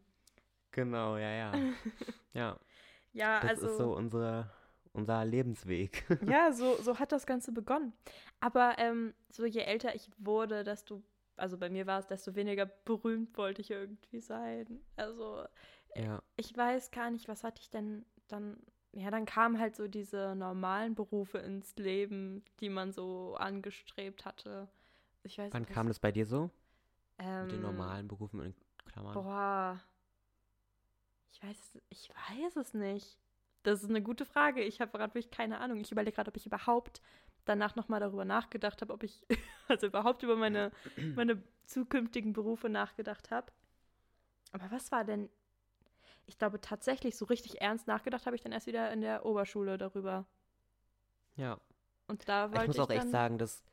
Genau, 0.72 1.16
ja, 1.16 1.30
ja. 1.30 1.52
Ja, 2.34 2.58
Ja, 3.14 3.40
das 3.40 3.50
also. 3.52 3.66
ist 3.68 3.78
so 3.78 3.96
unsere, 3.96 4.50
unser 4.96 5.24
Lebensweg. 5.24 6.04
Ja, 6.28 6.52
so, 6.52 6.76
so 6.82 6.98
hat 6.98 7.12
das 7.12 7.26
Ganze 7.26 7.52
begonnen. 7.52 7.92
Aber 8.40 8.76
ähm, 8.78 9.14
so 9.30 9.44
je 9.44 9.60
älter 9.60 9.94
ich 9.94 10.10
wurde, 10.18 10.64
desto, 10.64 11.02
also 11.36 11.56
bei 11.58 11.68
mir 11.70 11.86
war 11.86 12.00
es, 12.00 12.06
desto 12.06 12.34
weniger 12.34 12.66
berühmt 12.66 13.36
wollte 13.36 13.60
ich 13.62 13.70
irgendwie 13.70 14.20
sein. 14.20 14.80
Also 14.96 15.44
ja. 15.94 16.22
ich 16.36 16.56
weiß 16.56 16.90
gar 16.90 17.10
nicht, 17.10 17.28
was 17.28 17.44
hatte 17.44 17.60
ich 17.62 17.70
denn 17.70 18.04
dann. 18.28 18.58
Ja, 18.92 19.10
dann 19.10 19.26
kamen 19.26 19.60
halt 19.60 19.76
so 19.76 19.88
diese 19.88 20.34
normalen 20.34 20.94
Berufe 20.94 21.36
ins 21.38 21.76
Leben, 21.76 22.42
die 22.60 22.70
man 22.70 22.92
so 22.92 23.34
angestrebt 23.34 24.24
hatte. 24.24 24.68
Ich 25.22 25.36
weiß 25.36 25.52
Wann 25.52 25.62
nicht. 25.62 25.72
kam 25.72 25.88
das 25.88 25.98
bei 25.98 26.10
dir 26.12 26.24
so? 26.24 26.48
ähm, 27.18 27.42
Mit 27.42 27.52
den 27.52 27.60
normalen 27.62 28.08
Berufen 28.08 28.40
in 28.40 28.54
Klammern? 28.86 29.12
Boah. 29.12 29.80
Ich 31.30 31.42
weiß, 31.42 31.72
ich 31.90 32.08
weiß 32.08 32.56
es 32.56 32.72
nicht. 32.72 33.18
Das 33.66 33.82
ist 33.82 33.90
eine 33.90 34.00
gute 34.00 34.24
Frage. 34.24 34.62
Ich 34.62 34.80
habe 34.80 34.96
gerade 34.96 35.12
wirklich 35.12 35.32
keine 35.32 35.58
Ahnung. 35.58 35.80
Ich 35.80 35.90
überlege 35.90 36.14
gerade, 36.14 36.28
ob 36.28 36.36
ich 36.36 36.46
überhaupt 36.46 37.02
danach 37.46 37.74
nochmal 37.74 37.98
darüber 37.98 38.24
nachgedacht 38.24 38.80
habe, 38.80 38.92
ob 38.92 39.02
ich, 39.02 39.26
also 39.68 39.86
überhaupt 39.88 40.22
über 40.22 40.36
meine, 40.36 40.70
meine 41.16 41.42
zukünftigen 41.64 42.32
Berufe 42.32 42.68
nachgedacht 42.68 43.32
habe. 43.32 43.50
Aber 44.52 44.70
was 44.70 44.92
war 44.92 45.04
denn? 45.04 45.28
Ich 46.26 46.38
glaube 46.38 46.60
tatsächlich, 46.60 47.16
so 47.16 47.24
richtig 47.24 47.60
ernst 47.60 47.88
nachgedacht 47.88 48.26
habe 48.26 48.36
ich 48.36 48.42
dann 48.42 48.52
erst 48.52 48.68
wieder 48.68 48.92
in 48.92 49.00
der 49.00 49.26
Oberschule 49.26 49.78
darüber. 49.78 50.26
Ja. 51.34 51.58
Und 52.06 52.28
da 52.28 52.50
wollte 52.52 52.56
Ich 52.56 52.62
ich, 52.62 52.68
muss 52.68 52.78
auch 52.78 52.90
echt 52.90 53.02
dann, 53.02 53.10
sagen, 53.10 53.38
dass. 53.38 53.64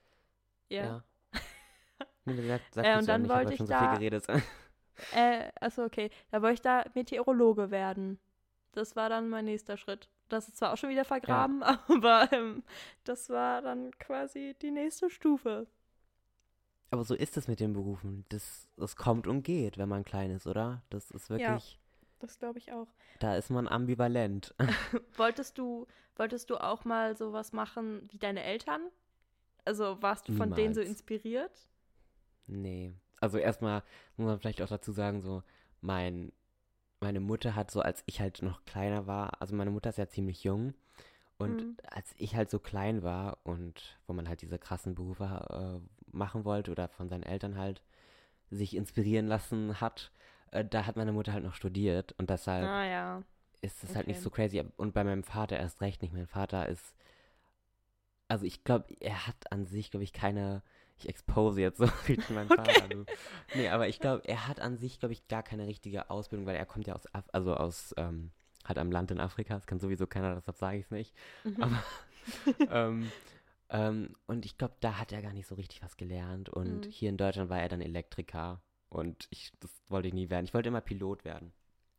Ja. 0.69 0.85
Ja. 0.85 1.03
Nee, 2.25 2.47
sag, 2.47 2.61
sag 2.71 2.85
Äh, 2.85 2.97
und 2.97 3.07
dann 3.07 3.25
ich 3.25 3.29
wollte 3.29 3.51
ich 3.51 3.57
schon 3.57 3.67
da- 3.67 3.79
so 3.79 3.85
viel 3.85 3.95
geredet. 4.09 4.25
Äh, 5.13 5.51
achso, 5.59 5.83
okay. 5.83 6.09
Da 6.31 6.41
wollte 6.41 6.53
ich 6.53 6.61
da 6.61 6.85
Meteorologe 6.95 7.69
werden. 7.69 8.19
Das 8.73 8.95
war 8.95 9.09
dann 9.09 9.29
mein 9.29 9.45
nächster 9.45 9.77
Schritt. 9.77 10.09
Das 10.29 10.47
ist 10.47 10.57
zwar 10.57 10.73
auch 10.73 10.77
schon 10.77 10.89
wieder 10.89 11.05
vergraben, 11.05 11.63
aber 11.87 12.31
ähm, 12.31 12.63
das 13.03 13.29
war 13.29 13.61
dann 13.61 13.91
quasi 13.99 14.55
die 14.61 14.71
nächste 14.71 15.09
Stufe. 15.09 15.67
Aber 16.91 17.03
so 17.03 17.15
ist 17.15 17.37
es 17.37 17.47
mit 17.47 17.59
den 17.59 17.73
Berufen. 17.73 18.25
Das, 18.29 18.67
das 18.77 18.95
kommt 18.95 19.25
und 19.25 19.43
geht, 19.43 19.77
wenn 19.77 19.89
man 19.89 20.03
klein 20.03 20.29
ist, 20.31 20.45
oder? 20.45 20.83
Das 20.89 21.09
ist 21.11 21.29
wirklich. 21.29 21.79
Das 22.19 22.39
glaube 22.39 22.57
ich 22.57 22.71
auch. 22.71 22.87
Da 23.19 23.35
ist 23.35 23.49
man 23.49 23.67
ambivalent. 23.67 24.55
Wolltest 25.17 25.57
du, 25.57 25.87
wolltest 26.15 26.49
du 26.49 26.57
auch 26.57 26.85
mal 26.85 27.17
sowas 27.17 27.51
machen 27.51 28.07
wie 28.11 28.17
deine 28.17 28.43
Eltern? 28.43 28.81
Also 29.65 30.01
warst 30.01 30.27
du 30.27 30.33
von 30.33 30.53
denen 30.53 30.73
so 30.73 30.81
Niemals. 30.81 30.99
inspiriert? 30.99 31.67
Nee. 32.47 32.93
Also 33.19 33.37
erstmal 33.37 33.83
muss 34.17 34.27
man 34.27 34.39
vielleicht 34.39 34.61
auch 34.61 34.69
dazu 34.69 34.91
sagen, 34.91 35.21
so 35.21 35.43
mein, 35.81 36.31
meine 37.03 37.19
Mutter 37.19 37.55
hat 37.55 37.71
so, 37.71 37.81
als 37.81 38.03
ich 38.07 38.19
halt 38.21 38.41
noch 38.41 38.65
kleiner 38.65 39.07
war, 39.07 39.41
also 39.41 39.55
meine 39.55 39.71
Mutter 39.71 39.89
ist 39.89 39.97
ja 39.97 40.07
ziemlich 40.09 40.43
jung 40.43 40.73
und 41.37 41.61
Mhm. 41.61 41.77
als 41.83 42.13
ich 42.17 42.35
halt 42.35 42.49
so 42.51 42.59
klein 42.59 43.03
war 43.03 43.37
und 43.43 43.99
wo 44.07 44.13
man 44.13 44.29
halt 44.29 44.41
diese 44.41 44.59
krassen 44.59 44.95
Berufe 44.95 45.25
äh, 45.83 46.15
machen 46.17 46.45
wollte 46.45 46.71
oder 46.71 46.87
von 46.89 47.09
seinen 47.09 47.23
Eltern 47.23 47.57
halt 47.57 47.81
sich 48.51 48.75
inspirieren 48.75 49.27
lassen 49.27 49.81
hat, 49.81 50.11
äh, 50.51 50.65
da 50.65 50.85
hat 50.85 50.95
meine 50.97 51.13
Mutter 51.13 51.33
halt 51.33 51.43
noch 51.43 51.55
studiert 51.55 52.13
und 52.19 52.29
deshalb 52.29 52.71
Ah 52.71 52.83
ja. 52.85 53.23
ist 53.61 53.83
es 53.83 53.95
halt 53.95 54.07
nicht 54.07 54.17
Okay. 54.17 54.23
so 54.23 54.29
crazy. 54.29 54.63
Und 54.77 54.93
bei 54.93 55.03
meinem 55.03 55.23
Vater 55.23 55.57
erst 55.57 55.81
recht 55.81 56.01
nicht. 56.01 56.13
Mein 56.13 56.27
Vater 56.27 56.67
ist, 56.69 56.93
also 58.27 58.45
ich 58.45 58.63
glaube, 58.63 58.95
er 58.99 59.27
hat 59.27 59.51
an 59.51 59.65
sich, 59.65 59.91
glaube 59.91 60.03
ich, 60.03 60.13
keine, 60.13 60.63
ich 61.03 61.09
expose 61.09 61.61
jetzt 61.61 61.77
so 61.77 61.85
richtig 62.07 62.29
meinen 62.29 62.49
Vater. 62.49 62.87
Du. 62.87 63.05
Nee, 63.55 63.69
aber 63.69 63.87
ich 63.87 63.99
glaube, 63.99 64.27
er 64.27 64.47
hat 64.47 64.59
an 64.59 64.77
sich, 64.77 64.99
glaube 64.99 65.13
ich, 65.13 65.27
gar 65.27 65.43
keine 65.43 65.67
richtige 65.67 66.09
Ausbildung, 66.09 66.45
weil 66.47 66.55
er 66.55 66.65
kommt 66.65 66.87
ja 66.87 66.95
aus, 66.95 67.05
Af 67.13 67.25
also 67.31 67.55
aus, 67.55 67.93
ähm, 67.97 68.31
halt 68.65 68.77
am 68.77 68.91
Land 68.91 69.11
in 69.11 69.19
Afrika, 69.19 69.55
das 69.55 69.67
kann 69.67 69.79
sowieso 69.79 70.07
keiner, 70.07 70.35
deshalb 70.35 70.57
sage 70.57 70.77
ich 70.77 70.85
es 70.85 70.91
nicht. 70.91 71.15
Mhm. 71.43 71.63
Aber, 71.63 71.83
ähm, 72.69 73.11
ähm, 73.69 74.15
und 74.27 74.45
ich 74.45 74.57
glaube, 74.57 74.75
da 74.79 74.99
hat 74.99 75.11
er 75.11 75.21
gar 75.21 75.33
nicht 75.33 75.47
so 75.47 75.55
richtig 75.55 75.81
was 75.83 75.97
gelernt. 75.97 76.49
Und 76.49 76.85
Mhm. 76.87 76.89
hier 76.91 77.09
in 77.09 77.17
Deutschland 77.17 77.49
war 77.49 77.59
er 77.59 77.69
dann 77.69 77.81
Elektriker. 77.81 78.61
Und 78.89 79.27
ich, 79.31 79.51
das 79.59 79.71
wollte 79.89 80.07
ich 80.07 80.13
nie 80.13 80.29
werden. 80.29 80.45
Ich 80.45 80.53
wollte 80.53 80.69
immer 80.69 80.81
Pilot 80.81 81.25
werden. 81.25 81.51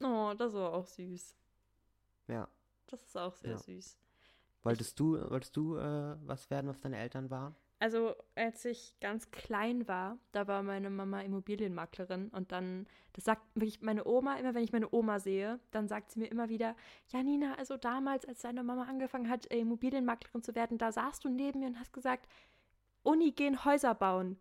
Oh, 0.02 0.32
das 0.38 0.52
war 0.54 0.72
auch 0.72 0.86
süß. 0.86 1.34
Ja. 2.28 2.48
Das 2.86 3.02
ist 3.02 3.16
auch 3.16 3.34
sehr 3.34 3.52
Ja. 3.52 3.58
süß. 3.58 3.98
Wolltest 4.62 4.98
du, 5.00 5.18
wolltest 5.30 5.56
du 5.56 5.76
äh, 5.76 6.16
was 6.24 6.48
werden, 6.50 6.68
was 6.70 6.80
deine 6.80 6.98
Eltern 6.98 7.28
waren? 7.30 7.54
Also, 7.84 8.14
als 8.34 8.64
ich 8.64 8.98
ganz 8.98 9.30
klein 9.30 9.86
war, 9.86 10.16
da 10.32 10.46
war 10.46 10.62
meine 10.62 10.88
Mama 10.88 11.20
Immobilienmaklerin 11.20 12.30
und 12.30 12.50
dann, 12.50 12.86
das 13.12 13.24
sagt 13.24 13.42
wirklich 13.54 13.82
meine 13.82 14.06
Oma, 14.06 14.36
immer 14.36 14.54
wenn 14.54 14.64
ich 14.64 14.72
meine 14.72 14.88
Oma 14.90 15.18
sehe, 15.20 15.60
dann 15.70 15.86
sagt 15.86 16.10
sie 16.10 16.20
mir 16.20 16.28
immer 16.28 16.48
wieder, 16.48 16.76
ja 17.08 17.22
Nina, 17.22 17.56
also 17.56 17.76
damals, 17.76 18.24
als 18.24 18.40
deine 18.40 18.62
Mama 18.62 18.84
angefangen 18.84 19.28
hat, 19.28 19.50
äh, 19.52 19.58
Immobilienmaklerin 19.58 20.42
zu 20.42 20.54
werden, 20.54 20.78
da 20.78 20.92
saßt 20.92 21.22
du 21.24 21.28
neben 21.28 21.60
mir 21.60 21.66
und 21.66 21.78
hast 21.78 21.92
gesagt, 21.92 22.26
Uni 23.02 23.32
gehen 23.32 23.66
Häuser 23.66 23.94
bauen. 23.94 24.38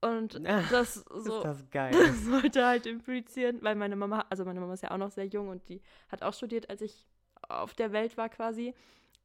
Und 0.00 0.40
Ah, 0.44 0.62
das 0.70 0.94
so, 0.94 1.40
das 1.42 1.64
das 1.90 2.24
sollte 2.24 2.66
halt 2.66 2.86
implizieren, 2.86 3.62
weil 3.62 3.76
meine 3.76 3.94
Mama, 3.96 4.26
also 4.28 4.44
meine 4.44 4.60
Mama 4.60 4.74
ist 4.74 4.82
ja 4.82 4.90
auch 4.90 4.98
noch 4.98 5.12
sehr 5.12 5.26
jung 5.26 5.48
und 5.48 5.68
die 5.68 5.82
hat 6.08 6.22
auch 6.24 6.34
studiert, 6.34 6.68
als 6.68 6.80
ich 6.80 7.06
auf 7.48 7.74
der 7.74 7.92
Welt 7.92 8.16
war 8.16 8.28
quasi. 8.28 8.74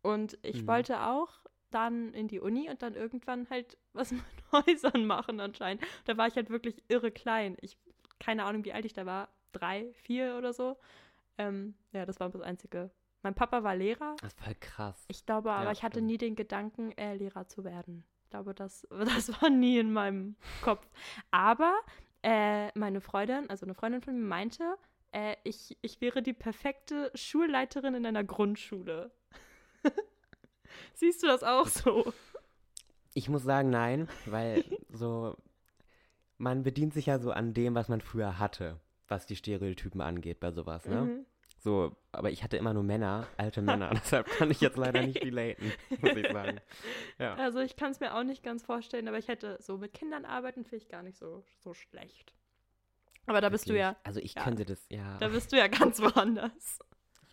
Und 0.03 0.37
ich 0.43 0.61
Mhm. 0.61 0.67
wollte 0.67 1.01
auch 1.05 1.39
dann 1.71 2.13
in 2.13 2.27
die 2.27 2.39
Uni 2.39 2.69
und 2.69 2.81
dann 2.81 2.95
irgendwann 2.95 3.49
halt 3.49 3.77
was 3.93 4.11
mit 4.11 4.23
Häusern 4.51 5.05
machen 5.05 5.39
anscheinend. 5.39 5.83
Da 6.05 6.17
war 6.17 6.27
ich 6.27 6.35
halt 6.35 6.49
wirklich 6.49 6.83
irre 6.87 7.11
klein. 7.11 7.57
Ich, 7.61 7.77
keine 8.19 8.45
Ahnung, 8.45 8.63
wie 8.65 8.73
alt 8.73 8.85
ich 8.85 8.93
da 8.93 9.05
war. 9.05 9.29
Drei, 9.51 9.91
vier 9.93 10.35
oder 10.37 10.53
so. 10.53 10.77
Ähm, 11.37 11.75
ja, 11.91 12.05
das 12.05 12.19
war 12.19 12.29
das 12.29 12.41
Einzige. 12.41 12.91
Mein 13.23 13.35
Papa 13.35 13.63
war 13.63 13.75
Lehrer. 13.75 14.15
Das 14.21 14.33
voll 14.33 14.55
krass. 14.59 15.05
Ich 15.07 15.25
glaube 15.25 15.51
aber, 15.51 15.65
Ja, 15.65 15.71
ich 15.71 15.83
hatte 15.83 16.01
nie 16.01 16.17
den 16.17 16.35
Gedanken, 16.35 16.91
äh, 16.97 17.15
Lehrer 17.15 17.47
zu 17.47 17.63
werden. 17.63 18.03
Ich 18.23 18.29
glaube, 18.29 18.53
das, 18.53 18.87
das 18.89 19.41
war 19.41 19.49
nie 19.49 19.77
in 19.77 19.91
meinem 19.93 20.35
Kopf. 20.63 20.87
Aber 21.29 21.73
äh, 22.23 22.77
meine 22.77 23.01
Freundin, 23.01 23.49
also 23.49 23.65
eine 23.65 23.73
Freundin 23.73 24.01
von 24.01 24.15
mir, 24.15 24.25
meinte, 24.25 24.77
äh, 25.11 25.35
ich, 25.43 25.77
ich 25.81 26.01
wäre 26.01 26.21
die 26.21 26.33
perfekte 26.33 27.11
Schulleiterin 27.13 27.95
in 27.95 28.05
einer 28.05 28.23
Grundschule. 28.23 29.11
Siehst 30.93 31.23
du 31.23 31.27
das 31.27 31.43
auch 31.43 31.67
so? 31.67 32.13
Ich 33.13 33.27
muss 33.29 33.43
sagen, 33.43 33.69
nein, 33.69 34.07
weil 34.25 34.63
so, 34.91 35.35
man 36.37 36.63
bedient 36.63 36.93
sich 36.93 37.07
ja 37.07 37.19
so 37.19 37.31
an 37.31 37.53
dem, 37.53 37.75
was 37.75 37.89
man 37.89 38.01
früher 38.01 38.39
hatte, 38.39 38.79
was 39.07 39.25
die 39.25 39.35
Stereotypen 39.35 40.01
angeht 40.01 40.39
bei 40.39 40.51
sowas, 40.51 40.85
ne? 40.87 41.01
Mhm. 41.01 41.25
So, 41.59 41.95
aber 42.11 42.31
ich 42.31 42.43
hatte 42.43 42.57
immer 42.57 42.73
nur 42.73 42.81
Männer, 42.81 43.27
alte 43.37 43.61
Männer, 43.61 43.91
deshalb 43.93 44.25
kann 44.27 44.49
ich 44.49 44.61
jetzt 44.61 44.77
leider 44.77 45.01
nicht 45.05 45.17
Okay. 45.17 45.25
relaten, 45.29 45.71
muss 46.01 46.15
ich 46.15 46.27
sagen. 46.31 46.59
Ja. 47.19 47.35
Also 47.35 47.59
ich 47.59 47.75
kann 47.75 47.91
es 47.91 47.99
mir 47.99 48.15
auch 48.15 48.23
nicht 48.23 48.41
ganz 48.41 48.63
vorstellen, 48.63 49.07
aber 49.07 49.19
ich 49.19 49.27
hätte 49.27 49.57
so 49.61 49.77
mit 49.77 49.93
Kindern 49.93 50.25
arbeiten, 50.25 50.63
finde 50.63 50.77
ich 50.77 50.89
gar 50.89 51.03
nicht 51.03 51.17
so, 51.19 51.43
so 51.59 51.73
schlecht. 51.75 52.33
Aber 53.27 53.41
da 53.41 53.49
bist 53.49 53.65
du 53.65 53.73
Wirklich. 53.73 53.81
ja, 53.81 53.95
Also 54.03 54.19
ich 54.21 54.33
ja. 54.33 54.43
könnte 54.43 54.65
das, 54.65 54.83
ja. 54.89 55.17
da 55.19 55.27
bist 55.27 55.51
du 55.51 55.57
ja 55.57 55.67
ganz 55.67 56.01
woanders. 56.01 56.79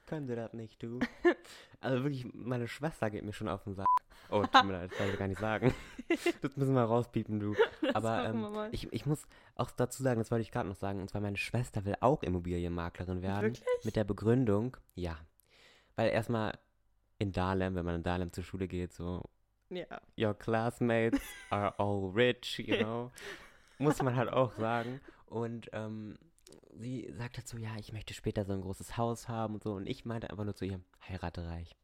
Könnte 0.08 0.36
das 0.36 0.52
nicht, 0.52 0.82
du. 0.82 1.00
Also 1.80 2.02
wirklich, 2.02 2.26
meine 2.34 2.66
Schwester 2.66 3.08
geht 3.08 3.22
mir 3.22 3.32
schon 3.32 3.48
auf 3.48 3.62
den 3.62 3.74
Sack. 3.74 3.86
Oh, 4.30 4.42
tut 4.52 4.64
mir 4.64 4.72
leid, 4.72 4.90
das 4.90 4.98
soll 4.98 5.10
ich 5.10 5.18
gar 5.18 5.28
nicht 5.28 5.40
sagen. 5.40 5.72
Das 6.42 6.56
müssen 6.56 6.74
wir 6.74 6.82
rauspiepen, 6.82 7.38
du. 7.38 7.54
Das 7.82 7.94
Aber 7.94 8.24
ähm, 8.24 8.68
ich, 8.72 8.92
ich 8.92 9.06
muss 9.06 9.28
auch 9.54 9.70
dazu 9.70 10.02
sagen, 10.02 10.18
das 10.18 10.30
wollte 10.30 10.42
ich 10.42 10.50
gerade 10.50 10.68
noch 10.68 10.74
sagen, 10.74 11.00
und 11.00 11.08
zwar 11.08 11.20
meine 11.20 11.36
Schwester 11.36 11.84
will 11.84 11.96
auch 12.00 12.22
Immobilienmaklerin 12.22 13.22
werden. 13.22 13.54
Wirklich? 13.54 13.84
Mit 13.84 13.94
der 13.94 14.04
Begründung, 14.04 14.76
ja. 14.94 15.16
Weil 15.94 16.10
erstmal 16.10 16.58
in 17.18 17.30
Dahlem, 17.30 17.74
wenn 17.74 17.84
man 17.84 17.96
in 17.96 18.02
Dahlem 18.02 18.32
zur 18.32 18.42
Schule 18.42 18.66
geht, 18.66 18.92
so, 18.92 19.22
ja. 19.68 19.84
your 20.18 20.34
classmates 20.34 21.20
are 21.50 21.78
all 21.78 22.10
rich, 22.12 22.58
you 22.58 22.78
know. 22.78 23.12
Muss 23.78 24.02
man 24.02 24.16
halt 24.16 24.32
auch 24.32 24.52
sagen. 24.52 25.00
Und 25.26 25.68
ähm, 25.72 26.18
sie 26.76 27.10
sagt 27.16 27.38
dazu, 27.38 27.56
ja, 27.58 27.70
ich 27.78 27.92
möchte 27.92 28.14
später 28.14 28.44
so 28.44 28.52
ein 28.52 28.60
großes 28.60 28.96
Haus 28.96 29.28
haben 29.28 29.54
und 29.54 29.62
so. 29.62 29.72
Und 29.72 29.86
ich 29.88 30.04
meinte 30.04 30.30
einfach 30.30 30.44
nur 30.44 30.54
zu 30.54 30.64
ihr, 30.64 30.80
heirate 31.08 31.46
reich. 31.46 31.76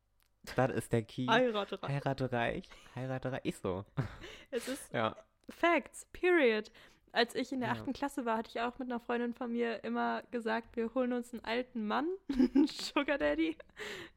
Das 0.57 0.71
ist 0.73 0.93
der 0.93 1.03
Key. 1.03 1.27
Heirate 1.27 1.83
rein. 1.83 1.91
Heirate 1.93 2.33
reich, 2.33 2.69
heirate 2.95 3.33
reich. 3.33 3.45
Ist 3.45 3.63
so. 3.63 3.85
Es 4.51 4.69
ist 4.69 4.93
Ja. 4.93 5.17
Facts, 5.49 6.07
period. 6.13 6.71
Als 7.13 7.35
ich 7.35 7.53
in 7.53 7.61
der 7.61 7.69
Ja. 7.71 7.75
achten 7.77 7.93
Klasse 7.93 8.25
war, 8.25 8.39
hatte 8.39 8.51
ich 8.51 8.61
auch 8.61 8.79
mit 8.79 8.89
einer 8.91 8.99
Freundin 9.01 9.35
von 9.35 9.53
mir 9.53 9.85
immer 9.85 10.23
gesagt, 10.33 10.77
wir 10.77 10.93
holen 10.95 11.13
uns 11.13 11.33
einen 11.33 11.45
alten 11.45 11.87
Mann, 11.87 12.07
einen 12.29 12.67
Sugar 12.69 13.19
Daddy, 13.19 13.57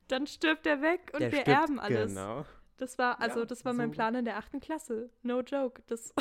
dann 0.07 0.25
stirbt 0.27 0.65
er 0.65 0.81
weg 0.81 1.11
und 1.13 1.19
Der 1.21 1.31
wir 1.31 1.41
stirbt, 1.41 1.59
erben 1.59 1.79
alles. 1.79 2.13
Genau. 2.13 2.45
Das 2.77 2.97
war, 2.97 3.21
also 3.21 3.41
Ja, 3.41 3.45
das 3.45 3.65
war 3.65 3.73
mein 3.73 3.89
so. 3.89 3.93
Plan 3.93 4.15
in 4.15 4.25
der 4.25 4.37
achten 4.37 4.59
Klasse. 4.59 5.09
No 5.21 5.41
joke. 5.41 5.81
Das, 5.87 6.13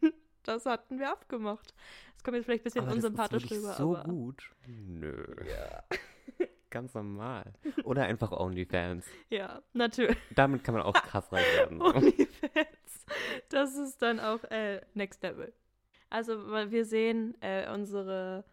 das 0.44 0.66
hatten 0.66 0.98
wir 0.98 1.10
abgemacht. 1.10 1.74
Das 2.14 2.24
kommt 2.24 2.36
jetzt 2.36 2.44
vielleicht 2.46 2.62
ein 2.62 2.64
bisschen 2.64 2.82
Aber 2.82 2.90
das 2.90 2.98
ist 2.98 3.04
unsympathisch 3.04 3.50
rüber, 3.50 3.72
so 3.74 3.96
aber. 3.96 4.08
gut. 4.08 4.50
Nö. 4.66 5.24
Ja. 5.46 5.84
Ganz 6.70 6.94
normal. 6.94 7.52
Oder 7.84 8.04
einfach 8.04 8.32
OnlyFans. 8.32 9.06
ja, 9.30 9.62
natürlich. 9.74 10.16
Damit 10.34 10.64
kann 10.64 10.74
man 10.74 10.82
auch 10.82 10.92
krass 11.02 11.30
reich 11.32 11.46
werden. 11.56 11.78
so. 11.78 11.84
OnlyFans. 11.86 13.06
Das 13.50 13.76
ist 13.76 14.02
dann 14.02 14.18
auch 14.18 14.42
äh, 14.44 14.80
Next 14.94 15.22
Level. 15.22 15.52
Also, 16.10 16.50
weil 16.50 16.70
wir 16.70 16.84
sehen, 16.84 17.36
äh, 17.42 17.72
unsere, 17.72 18.44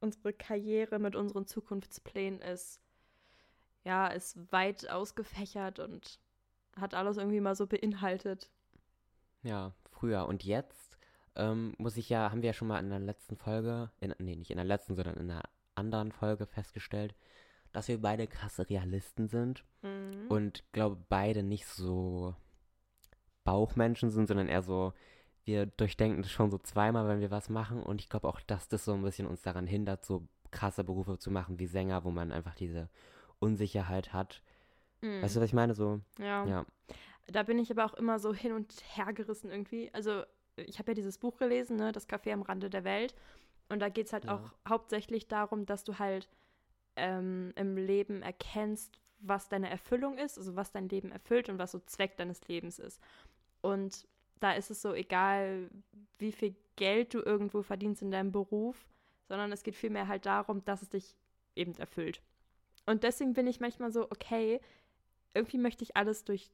unsere 0.00 0.32
Karriere 0.32 0.98
mit 0.98 1.16
unseren 1.16 1.46
Zukunftsplänen 1.46 2.40
ist, 2.40 2.80
ja, 3.84 4.06
ist 4.08 4.52
weit 4.52 4.88
ausgefächert 4.90 5.78
und 5.78 6.18
hat 6.78 6.94
alles 6.94 7.16
irgendwie 7.16 7.40
mal 7.40 7.54
so 7.56 7.66
beinhaltet. 7.66 8.50
Ja, 9.42 9.72
früher. 9.90 10.26
Und 10.26 10.44
jetzt 10.44 10.89
ähm, 11.40 11.74
muss 11.78 11.96
ich 11.96 12.08
ja, 12.08 12.30
haben 12.30 12.42
wir 12.42 12.48
ja 12.48 12.52
schon 12.54 12.68
mal 12.68 12.78
in 12.78 12.90
der 12.90 12.98
letzten 13.00 13.36
Folge, 13.36 13.90
in, 14.00 14.14
nee, 14.18 14.36
nicht 14.36 14.50
in 14.50 14.56
der 14.58 14.66
letzten, 14.66 14.94
sondern 14.94 15.16
in 15.16 15.30
einer 15.30 15.42
anderen 15.74 16.12
Folge 16.12 16.46
festgestellt, 16.46 17.14
dass 17.72 17.88
wir 17.88 18.00
beide 18.00 18.26
krasse 18.26 18.68
Realisten 18.68 19.28
sind 19.28 19.64
Mhm. 19.82 20.26
und 20.28 20.64
glaube 20.72 20.98
beide 21.08 21.42
nicht 21.42 21.66
so 21.66 22.34
Bauchmenschen 23.44 24.10
sind, 24.10 24.26
sondern 24.26 24.48
eher 24.48 24.62
so, 24.62 24.92
wir 25.44 25.66
durchdenken 25.66 26.22
das 26.22 26.30
schon 26.30 26.50
so 26.50 26.58
zweimal, 26.58 27.08
wenn 27.08 27.20
wir 27.20 27.30
was 27.30 27.48
machen 27.48 27.82
und 27.82 28.00
ich 28.00 28.08
glaube 28.10 28.28
auch, 28.28 28.40
dass 28.42 28.68
das 28.68 28.84
so 28.84 28.92
ein 28.92 29.02
bisschen 29.02 29.26
uns 29.26 29.42
daran 29.42 29.66
hindert, 29.66 30.04
so 30.04 30.28
krasse 30.50 30.84
Berufe 30.84 31.18
zu 31.18 31.30
machen 31.30 31.58
wie 31.58 31.66
Sänger, 31.66 32.04
wo 32.04 32.10
man 32.10 32.32
einfach 32.32 32.54
diese 32.54 32.88
Unsicherheit 33.38 34.12
hat. 34.12 34.42
Mhm. 35.00 35.22
Weißt 35.22 35.36
du, 35.36 35.40
was 35.40 35.46
ich 35.46 35.54
meine? 35.54 35.74
So, 35.74 36.00
ja. 36.18 36.44
ja. 36.46 36.66
Da 37.28 37.44
bin 37.44 37.58
ich 37.58 37.70
aber 37.70 37.86
auch 37.86 37.94
immer 37.94 38.18
so 38.18 38.34
hin 38.34 38.52
und 38.52 38.74
her 38.94 39.12
gerissen 39.14 39.50
irgendwie. 39.50 39.90
Also, 39.94 40.24
ich 40.68 40.78
habe 40.78 40.90
ja 40.92 40.94
dieses 40.94 41.18
Buch 41.18 41.36
gelesen, 41.36 41.76
ne, 41.76 41.92
Das 41.92 42.08
Café 42.08 42.32
am 42.32 42.42
Rande 42.42 42.70
der 42.70 42.84
Welt. 42.84 43.14
Und 43.68 43.80
da 43.80 43.88
geht 43.88 44.06
es 44.06 44.12
halt 44.12 44.24
Ja. 44.24 44.34
auch 44.36 44.52
hauptsächlich 44.68 45.28
darum, 45.28 45.64
dass 45.66 45.84
du 45.84 45.98
halt 45.98 46.28
ähm, 46.96 47.52
im 47.56 47.76
Leben 47.76 48.22
erkennst, 48.22 48.98
was 49.20 49.48
deine 49.48 49.70
Erfüllung 49.70 50.18
ist, 50.18 50.38
also 50.38 50.56
was 50.56 50.72
dein 50.72 50.88
Leben 50.88 51.12
erfüllt 51.12 51.48
und 51.48 51.58
was 51.58 51.72
so 51.72 51.78
Zweck 51.80 52.16
deines 52.16 52.46
Lebens 52.48 52.78
ist. 52.78 53.00
Und 53.60 54.08
da 54.40 54.52
ist 54.52 54.70
es 54.70 54.82
so 54.82 54.94
egal, 54.94 55.70
wie 56.18 56.32
viel 56.32 56.56
Geld 56.76 57.14
du 57.14 57.20
irgendwo 57.20 57.62
verdienst 57.62 58.02
in 58.02 58.10
deinem 58.10 58.32
Beruf, 58.32 58.88
sondern 59.28 59.52
es 59.52 59.62
geht 59.62 59.76
vielmehr 59.76 60.08
halt 60.08 60.26
darum, 60.26 60.64
dass 60.64 60.82
es 60.82 60.88
dich 60.88 61.14
eben 61.54 61.74
erfüllt. 61.76 62.22
Und 62.86 63.04
deswegen 63.04 63.34
bin 63.34 63.46
ich 63.46 63.60
manchmal 63.60 63.92
so, 63.92 64.10
okay, 64.10 64.60
irgendwie 65.34 65.58
möchte 65.58 65.84
ich 65.84 65.96
alles 65.96 66.24
durch 66.24 66.50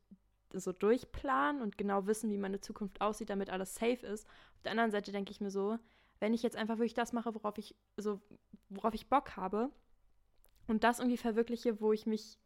so 0.52 0.72
durchplanen 0.72 1.62
und 1.62 1.78
genau 1.78 2.06
wissen, 2.06 2.30
wie 2.30 2.38
meine 2.38 2.60
Zukunft 2.60 3.00
aussieht, 3.00 3.30
damit 3.30 3.50
alles 3.50 3.74
safe 3.74 4.06
ist. 4.06 4.26
Auf 4.26 4.62
der 4.62 4.72
anderen 4.72 4.90
Seite 4.90 5.12
denke 5.12 5.30
ich 5.30 5.40
mir 5.40 5.50
so, 5.50 5.78
wenn 6.20 6.34
ich 6.34 6.42
jetzt 6.42 6.56
einfach 6.56 6.78
wirklich 6.78 6.94
das 6.94 7.12
mache, 7.12 7.34
worauf 7.34 7.58
ich 7.58 7.74
so 7.96 8.20
worauf 8.68 8.94
ich 8.94 9.08
Bock 9.08 9.36
habe 9.36 9.70
und 10.66 10.84
das 10.84 10.98
irgendwie 10.98 11.18
verwirkliche, 11.18 11.80
wo 11.80 11.92
ich 11.92 12.06
mich 12.06 12.38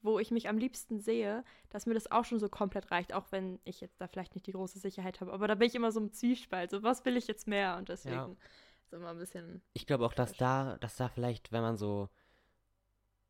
wo 0.00 0.18
ich 0.18 0.30
mich 0.30 0.48
am 0.48 0.58
liebsten 0.58 1.00
sehe, 1.00 1.44
dass 1.70 1.86
mir 1.86 1.94
das 1.94 2.10
auch 2.10 2.24
schon 2.24 2.38
so 2.38 2.48
komplett 2.48 2.90
reicht, 2.90 3.12
auch 3.12 3.26
wenn 3.30 3.58
ich 3.64 3.80
jetzt 3.80 4.00
da 4.00 4.06
vielleicht 4.06 4.34
nicht 4.34 4.46
die 4.46 4.52
große 4.52 4.78
Sicherheit 4.78 5.20
habe. 5.20 5.32
Aber 5.32 5.48
da 5.48 5.56
bin 5.56 5.66
ich 5.66 5.74
immer 5.74 5.90
so 5.90 5.98
im 5.98 6.12
Zwiespalt. 6.12 6.70
So, 6.70 6.84
was 6.84 7.04
will 7.04 7.16
ich 7.16 7.26
jetzt 7.26 7.48
mehr? 7.48 7.76
Und 7.76 7.88
deswegen 7.88 8.14
ja. 8.14 8.36
ist 8.84 8.92
immer 8.92 9.10
ein 9.10 9.18
bisschen. 9.18 9.60
Ich 9.72 9.86
glaube 9.86 10.06
auch, 10.06 10.14
dass 10.14 10.34
da, 10.34 10.76
dass 10.78 10.96
da 10.96 11.08
vielleicht, 11.08 11.50
wenn 11.50 11.62
man 11.62 11.76
so, 11.76 12.08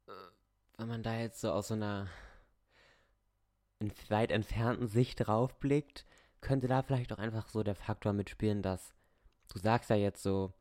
äh, 0.08 0.10
wenn 0.76 0.88
man 0.88 1.02
da 1.02 1.18
jetzt 1.18 1.40
so 1.40 1.50
aus 1.50 1.68
so 1.68 1.74
einer 1.74 2.06
in 3.80 3.92
weit 4.08 4.32
entfernten 4.32 4.88
Sicht 4.88 5.26
draufblickt, 5.26 6.04
könnte 6.40 6.68
da 6.68 6.82
vielleicht 6.82 7.12
auch 7.12 7.18
einfach 7.18 7.48
so 7.48 7.62
der 7.62 7.74
Faktor 7.74 8.12
mitspielen, 8.12 8.62
dass 8.62 8.94
du 9.52 9.58
sagst 9.58 9.90
ja 9.90 9.96
jetzt 9.96 10.22
so, 10.22 10.52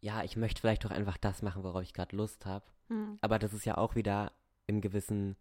ja, 0.00 0.22
ich 0.24 0.36
möchte 0.36 0.60
vielleicht 0.60 0.84
doch 0.84 0.90
einfach 0.90 1.16
das 1.16 1.42
machen, 1.42 1.62
worauf 1.62 1.82
ich 1.82 1.92
gerade 1.92 2.16
Lust 2.16 2.46
habe. 2.46 2.64
Mhm. 2.88 3.18
Aber 3.20 3.38
das 3.38 3.52
ist 3.52 3.64
ja 3.64 3.76
auch 3.76 3.94
wieder 3.94 4.32
im 4.66 4.80
gewissen 4.80 5.36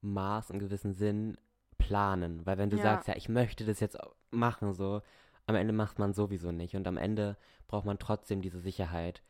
Maß, 0.00 0.50
im 0.50 0.58
gewissen 0.58 0.94
Sinn 0.94 1.36
planen. 1.78 2.44
Weil 2.46 2.58
wenn 2.58 2.70
du 2.70 2.76
ja. 2.76 2.82
sagst, 2.82 3.08
ja, 3.08 3.16
ich 3.16 3.28
möchte 3.28 3.64
das 3.64 3.80
jetzt 3.80 3.98
machen, 4.30 4.72
so, 4.72 5.02
am 5.46 5.56
Ende 5.56 5.72
macht 5.72 5.98
man 5.98 6.12
sowieso 6.12 6.52
nicht. 6.52 6.74
Und 6.76 6.86
am 6.86 6.96
Ende 6.96 7.36
braucht 7.68 7.84
man 7.84 7.98
trotzdem 7.98 8.40
diese 8.40 8.60
Sicherheit, 8.60 9.22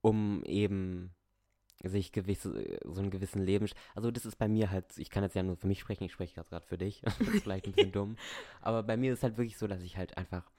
um 0.00 0.42
eben 0.44 1.14
sich 1.82 2.12
gewisse, 2.12 2.78
so 2.84 3.00
einen 3.00 3.10
gewissen 3.10 3.42
Leben. 3.42 3.68
Also 3.94 4.10
das 4.10 4.26
ist 4.26 4.36
bei 4.36 4.48
mir 4.48 4.70
halt, 4.70 4.96
ich 4.96 5.10
kann 5.10 5.22
jetzt 5.22 5.34
ja 5.34 5.42
nur 5.42 5.56
für 5.56 5.66
mich 5.66 5.80
sprechen, 5.80 6.04
ich 6.04 6.12
spreche 6.12 6.34
gerade 6.34 6.66
für 6.66 6.78
dich. 6.78 7.00
das 7.04 7.20
ist 7.20 7.42
vielleicht 7.42 7.66
ein 7.66 7.72
bisschen 7.72 7.92
dumm. 7.92 8.16
Aber 8.60 8.82
bei 8.82 8.96
mir 8.96 9.12
ist 9.12 9.22
halt 9.22 9.36
wirklich 9.36 9.58
so, 9.58 9.66
dass 9.66 9.82
ich 9.82 9.96
halt 9.96 10.16
einfach, 10.16 10.50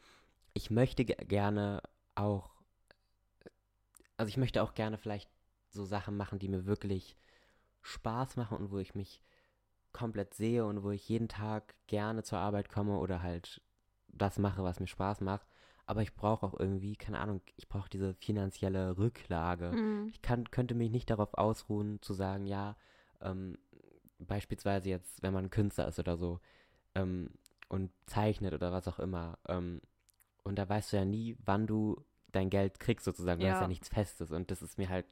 ich 0.53 0.69
möchte 0.69 1.05
gerne 1.05 1.81
auch, 2.15 2.51
also 4.17 4.29
ich 4.29 4.37
möchte 4.37 4.61
auch 4.61 4.73
gerne 4.73 4.97
vielleicht 4.97 5.29
so 5.69 5.85
Sachen 5.85 6.17
machen, 6.17 6.39
die 6.39 6.47
mir 6.47 6.65
wirklich 6.65 7.17
Spaß 7.81 8.37
machen 8.37 8.57
und 8.57 8.71
wo 8.71 8.77
ich 8.77 8.95
mich 8.95 9.21
komplett 9.91 10.33
sehe 10.33 10.65
und 10.65 10.83
wo 10.83 10.91
ich 10.91 11.07
jeden 11.07 11.29
Tag 11.29 11.75
gerne 11.87 12.23
zur 12.23 12.39
Arbeit 12.39 12.69
komme 12.69 12.97
oder 12.97 13.21
halt 13.21 13.61
das 14.07 14.37
mache, 14.39 14.63
was 14.63 14.79
mir 14.79 14.87
Spaß 14.87 15.21
macht. 15.21 15.47
Aber 15.85 16.01
ich 16.01 16.15
brauche 16.15 16.45
auch 16.45 16.59
irgendwie, 16.59 16.95
keine 16.95 17.19
Ahnung, 17.19 17.41
ich 17.57 17.67
brauche 17.67 17.89
diese 17.89 18.13
finanzielle 18.15 18.97
Rücklage. 18.97 19.71
Mhm. 19.71 20.07
Ich 20.09 20.21
kann, 20.21 20.49
könnte 20.49 20.73
mich 20.73 20.89
nicht 20.89 21.09
darauf 21.09 21.33
ausruhen, 21.35 22.01
zu 22.01 22.13
sagen, 22.13 22.47
ja, 22.47 22.75
ähm, 23.21 23.57
beispielsweise 24.19 24.89
jetzt, 24.89 25.21
wenn 25.21 25.33
man 25.33 25.49
Künstler 25.49 25.87
ist 25.87 25.99
oder 25.99 26.17
so 26.17 26.39
ähm, 26.95 27.29
und 27.69 27.91
zeichnet 28.07 28.53
oder 28.53 28.71
was 28.71 28.87
auch 28.87 28.99
immer. 28.99 29.37
Ähm, 29.47 29.81
und 30.43 30.57
da 30.57 30.67
weißt 30.67 30.93
du 30.93 30.97
ja 30.97 31.05
nie, 31.05 31.37
wann 31.45 31.67
du 31.67 32.03
dein 32.31 32.49
Geld 32.49 32.79
kriegst 32.79 33.05
sozusagen, 33.05 33.41
weil 33.41 33.49
ja. 33.49 33.55
es 33.55 33.61
ja 33.61 33.67
nichts 33.67 33.89
Festes 33.89 34.31
und 34.31 34.51
das 34.51 34.61
ist 34.61 34.77
mir 34.77 34.89
halt 34.89 35.05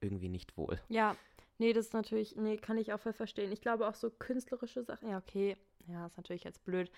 irgendwie 0.00 0.28
nicht 0.28 0.56
wohl. 0.56 0.80
Ja, 0.88 1.16
Nee, 1.58 1.72
das 1.72 1.86
ist 1.86 1.94
natürlich, 1.94 2.36
nee, 2.36 2.56
kann 2.58 2.76
ich 2.76 2.92
auch 2.92 3.00
voll 3.00 3.14
verstehen. 3.14 3.50
Ich 3.50 3.62
glaube 3.62 3.88
auch 3.88 3.94
so 3.94 4.10
künstlerische 4.10 4.82
Sachen, 4.82 5.08
ja, 5.08 5.18
okay, 5.18 5.56
ja, 5.86 6.06
ist 6.06 6.16
natürlich 6.16 6.44
jetzt 6.44 6.64
blöd. 6.64 6.90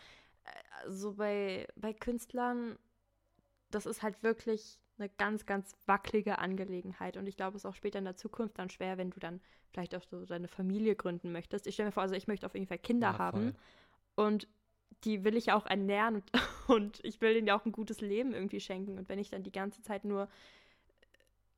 Äh, 0.45 0.51
so 0.87 1.09
also 1.09 1.13
bei, 1.15 1.69
bei 1.77 1.93
Künstlern, 1.93 2.77
das 3.71 3.87
ist 3.87 4.03
halt 4.03 4.23
wirklich 4.23 4.79
eine 4.99 5.09
ganz, 5.11 5.47
ganz 5.47 5.77
wackelige 5.87 6.39
Angelegenheit. 6.39 7.17
Und 7.17 7.27
ich 7.27 7.37
glaube, 7.37 7.57
es 7.57 7.65
ist 7.65 7.67
auch 7.67 7.75
später 7.75 7.99
in 7.99 8.05
der 8.05 8.17
Zukunft 8.17 8.59
dann 8.59 8.71
schwer, 8.71 8.99
wenn 8.99 9.11
du 9.11 9.21
dann 9.21 9.41
vielleicht 9.71 9.95
auch 9.95 10.03
so 10.03 10.25
deine 10.25 10.49
Familie 10.49 10.97
gründen 10.97 11.31
möchtest. 11.33 11.67
Ich 11.67 11.75
stelle 11.75 11.89
mir 11.89 11.93
vor, 11.93 12.03
also 12.03 12.15
ich 12.15 12.27
möchte 12.27 12.47
auf 12.47 12.55
jeden 12.55 12.67
Fall 12.67 12.79
Kinder 12.79 13.13
ja, 13.13 13.19
haben. 13.19 13.55
Und 14.17 14.49
die 15.05 15.25
will 15.25 15.37
ich 15.37 15.53
auch 15.53 15.67
ernähren 15.67 16.17
und, 16.17 16.33
und 16.69 17.05
ich 17.05 17.21
will 17.21 17.35
denen 17.35 17.47
ja 17.47 17.59
auch 17.59 17.65
ein 17.65 17.73
gutes 17.73 18.01
Leben 18.01 18.33
irgendwie 18.33 18.61
schenken. 18.61 18.99
Und 18.99 19.09
wenn 19.09 19.19
ich 19.19 19.31
dann 19.31 19.43
die 19.43 19.53
ganze 19.53 19.83
Zeit 19.83 20.05
nur 20.05 20.29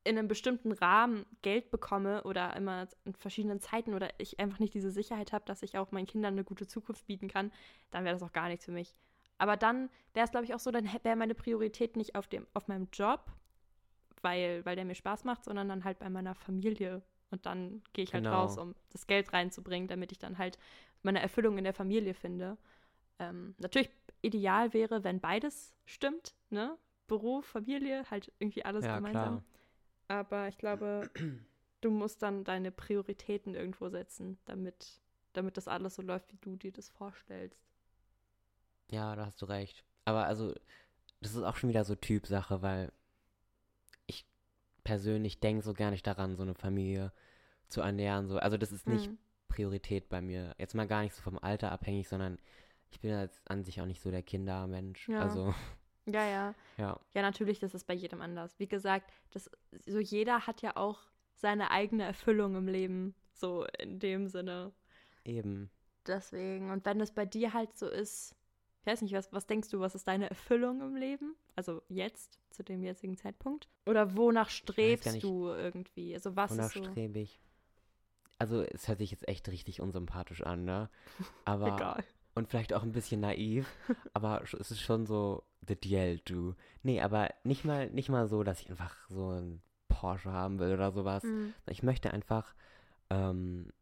in 0.02 0.18
einem 0.18 0.28
bestimmten 0.28 0.72
Rahmen 0.72 1.26
Geld 1.42 1.70
bekomme 1.70 2.22
oder 2.24 2.56
immer 2.56 2.88
in 3.04 3.14
verschiedenen 3.14 3.60
Zeiten 3.60 3.94
oder 3.94 4.08
ich 4.18 4.40
einfach 4.40 4.58
nicht 4.58 4.74
diese 4.74 4.90
Sicherheit 4.90 5.32
habe, 5.32 5.44
dass 5.44 5.62
ich 5.62 5.76
auch 5.76 5.92
meinen 5.92 6.06
Kindern 6.06 6.34
eine 6.34 6.44
gute 6.44 6.66
Zukunft 6.66 7.06
bieten 7.06 7.28
kann, 7.28 7.52
dann 7.90 8.04
wäre 8.04 8.14
das 8.14 8.22
auch 8.22 8.32
gar 8.32 8.48
nichts 8.48 8.64
für 8.64 8.72
mich. 8.72 8.94
Aber 9.40 9.56
dann 9.56 9.88
wäre 10.12 10.26
es, 10.26 10.30
glaube 10.30 10.44
ich, 10.44 10.52
auch 10.52 10.58
so, 10.58 10.70
dann 10.70 10.84
wäre 11.02 11.16
meine 11.16 11.34
Priorität 11.34 11.96
nicht 11.96 12.14
auf, 12.14 12.26
dem, 12.26 12.46
auf 12.52 12.68
meinem 12.68 12.88
Job, 12.92 13.24
weil, 14.20 14.62
weil 14.66 14.76
der 14.76 14.84
mir 14.84 14.94
Spaß 14.94 15.24
macht, 15.24 15.44
sondern 15.44 15.66
dann 15.66 15.82
halt 15.82 15.98
bei 15.98 16.10
meiner 16.10 16.34
Familie. 16.34 17.00
Und 17.30 17.46
dann 17.46 17.82
gehe 17.94 18.04
ich 18.04 18.12
halt 18.12 18.24
genau. 18.24 18.42
raus, 18.42 18.58
um 18.58 18.74
das 18.90 19.06
Geld 19.06 19.32
reinzubringen, 19.32 19.88
damit 19.88 20.12
ich 20.12 20.18
dann 20.18 20.36
halt 20.36 20.58
meine 21.02 21.22
Erfüllung 21.22 21.56
in 21.56 21.64
der 21.64 21.72
Familie 21.72 22.12
finde. 22.12 22.58
Ähm, 23.18 23.54
natürlich 23.56 23.90
ideal 24.20 24.74
wäre, 24.74 25.04
wenn 25.04 25.20
beides 25.20 25.74
stimmt, 25.86 26.34
ne? 26.50 26.76
Beruf, 27.06 27.46
Familie, 27.46 28.04
halt 28.10 28.30
irgendwie 28.40 28.66
alles 28.66 28.84
ja, 28.84 28.96
gemeinsam. 28.96 29.42
Klar. 30.06 30.18
Aber 30.20 30.48
ich 30.48 30.58
glaube, 30.58 31.10
du 31.80 31.90
musst 31.90 32.20
dann 32.22 32.44
deine 32.44 32.70
Prioritäten 32.70 33.54
irgendwo 33.54 33.88
setzen, 33.88 34.36
damit, 34.44 35.00
damit 35.32 35.56
das 35.56 35.66
alles 35.66 35.94
so 35.94 36.02
läuft, 36.02 36.30
wie 36.30 36.38
du 36.42 36.56
dir 36.56 36.72
das 36.72 36.90
vorstellst. 36.90 37.69
Ja, 38.90 39.14
da 39.16 39.26
hast 39.26 39.40
du 39.40 39.46
recht. 39.46 39.84
Aber 40.04 40.24
also, 40.24 40.54
das 41.20 41.34
ist 41.34 41.42
auch 41.42 41.56
schon 41.56 41.70
wieder 41.70 41.84
so 41.84 41.94
Typsache, 41.94 42.62
weil 42.62 42.92
ich 44.06 44.26
persönlich 44.84 45.40
denke 45.40 45.62
so 45.62 45.74
gar 45.74 45.90
nicht 45.90 46.06
daran, 46.06 46.36
so 46.36 46.42
eine 46.42 46.54
Familie 46.54 47.12
zu 47.68 47.80
ernähren. 47.80 48.28
So. 48.28 48.38
Also 48.38 48.56
das 48.56 48.72
ist 48.72 48.88
nicht 48.88 49.06
hm. 49.06 49.18
Priorität 49.48 50.08
bei 50.08 50.20
mir. 50.20 50.54
Jetzt 50.58 50.74
mal 50.74 50.86
gar 50.86 51.02
nicht 51.02 51.14
so 51.14 51.22
vom 51.22 51.38
Alter 51.38 51.70
abhängig, 51.72 52.08
sondern 52.08 52.38
ich 52.90 53.00
bin 53.00 53.10
jetzt 53.10 53.40
an 53.48 53.62
sich 53.64 53.80
auch 53.80 53.86
nicht 53.86 54.02
so 54.02 54.10
der 54.10 54.22
Kindermensch. 54.22 55.08
Ja. 55.08 55.20
Also 55.20 55.54
ja, 56.06 56.26
ja. 56.28 56.54
Ja. 56.76 56.98
Ja, 57.14 57.22
natürlich, 57.22 57.58
das 57.58 57.74
ist 57.74 57.86
bei 57.86 57.94
jedem 57.94 58.20
anders. 58.20 58.58
Wie 58.58 58.66
gesagt, 58.66 59.12
das, 59.32 59.50
so 59.86 59.98
jeder 59.98 60.46
hat 60.46 60.62
ja 60.62 60.76
auch 60.76 61.00
seine 61.34 61.70
eigene 61.70 62.04
Erfüllung 62.04 62.56
im 62.56 62.68
Leben, 62.68 63.14
so 63.32 63.66
in 63.78 63.98
dem 63.98 64.26
Sinne. 64.26 64.72
Eben. 65.24 65.70
Deswegen, 66.06 66.70
und 66.70 66.84
wenn 66.86 67.00
es 67.00 67.12
bei 67.12 67.26
dir 67.26 67.52
halt 67.52 67.76
so 67.76 67.86
ist, 67.86 68.34
ich 68.80 68.86
weiß 68.86 69.02
nicht, 69.02 69.14
was, 69.14 69.32
was 69.32 69.46
denkst 69.46 69.70
du, 69.70 69.80
was 69.80 69.94
ist 69.94 70.08
deine 70.08 70.30
Erfüllung 70.30 70.80
im 70.80 70.96
Leben? 70.96 71.34
Also 71.56 71.82
jetzt, 71.88 72.38
zu 72.50 72.62
dem 72.64 72.82
jetzigen 72.82 73.16
Zeitpunkt? 73.16 73.68
Oder 73.86 74.16
wonach 74.16 74.50
strebst 74.50 75.22
du 75.22 75.48
irgendwie? 75.48 76.14
Also 76.14 76.36
was 76.36 76.52
wonach 76.52 76.66
ist 76.66 76.74
so? 76.74 76.84
strebe 76.84 77.18
ich? 77.20 77.40
Also 78.38 78.62
es 78.62 78.88
hört 78.88 78.98
sich 78.98 79.10
jetzt 79.10 79.28
echt 79.28 79.48
richtig 79.48 79.80
unsympathisch 79.80 80.42
an, 80.42 80.64
ne? 80.64 80.88
Aber 81.44 81.74
Egal 81.74 82.04
und 82.34 82.48
vielleicht 82.48 82.72
auch 82.72 82.82
ein 82.82 82.92
bisschen 82.92 83.20
naiv, 83.20 83.68
aber 84.14 84.42
es 84.42 84.70
ist 84.70 84.80
schon 84.80 85.06
so 85.06 85.44
the 85.66 85.76
deal, 85.76 86.18
du. 86.24 86.54
Nee, 86.82 87.00
aber 87.00 87.28
nicht 87.44 87.64
mal, 87.64 87.90
nicht 87.90 88.08
mal 88.08 88.28
so, 88.28 88.42
dass 88.42 88.60
ich 88.60 88.70
einfach 88.70 88.96
so 89.08 89.30
ein 89.30 89.62
Porsche 89.88 90.32
haben 90.32 90.58
will 90.58 90.72
oder 90.72 90.92
sowas. 90.92 91.22
Mhm. 91.22 91.54
Ich 91.66 91.82
möchte 91.82 92.12
einfach 92.12 92.54
ähm, 93.10 93.72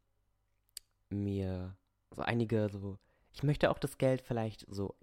mir 1.11 1.77
so 2.11 2.23
einige 2.23 2.69
so, 2.69 2.99
ich 3.33 3.43
möchte 3.43 3.71
auch 3.71 3.79
das 3.79 3.99
Geld 3.99 4.21
vielleicht 4.21 4.67
so 4.69 4.95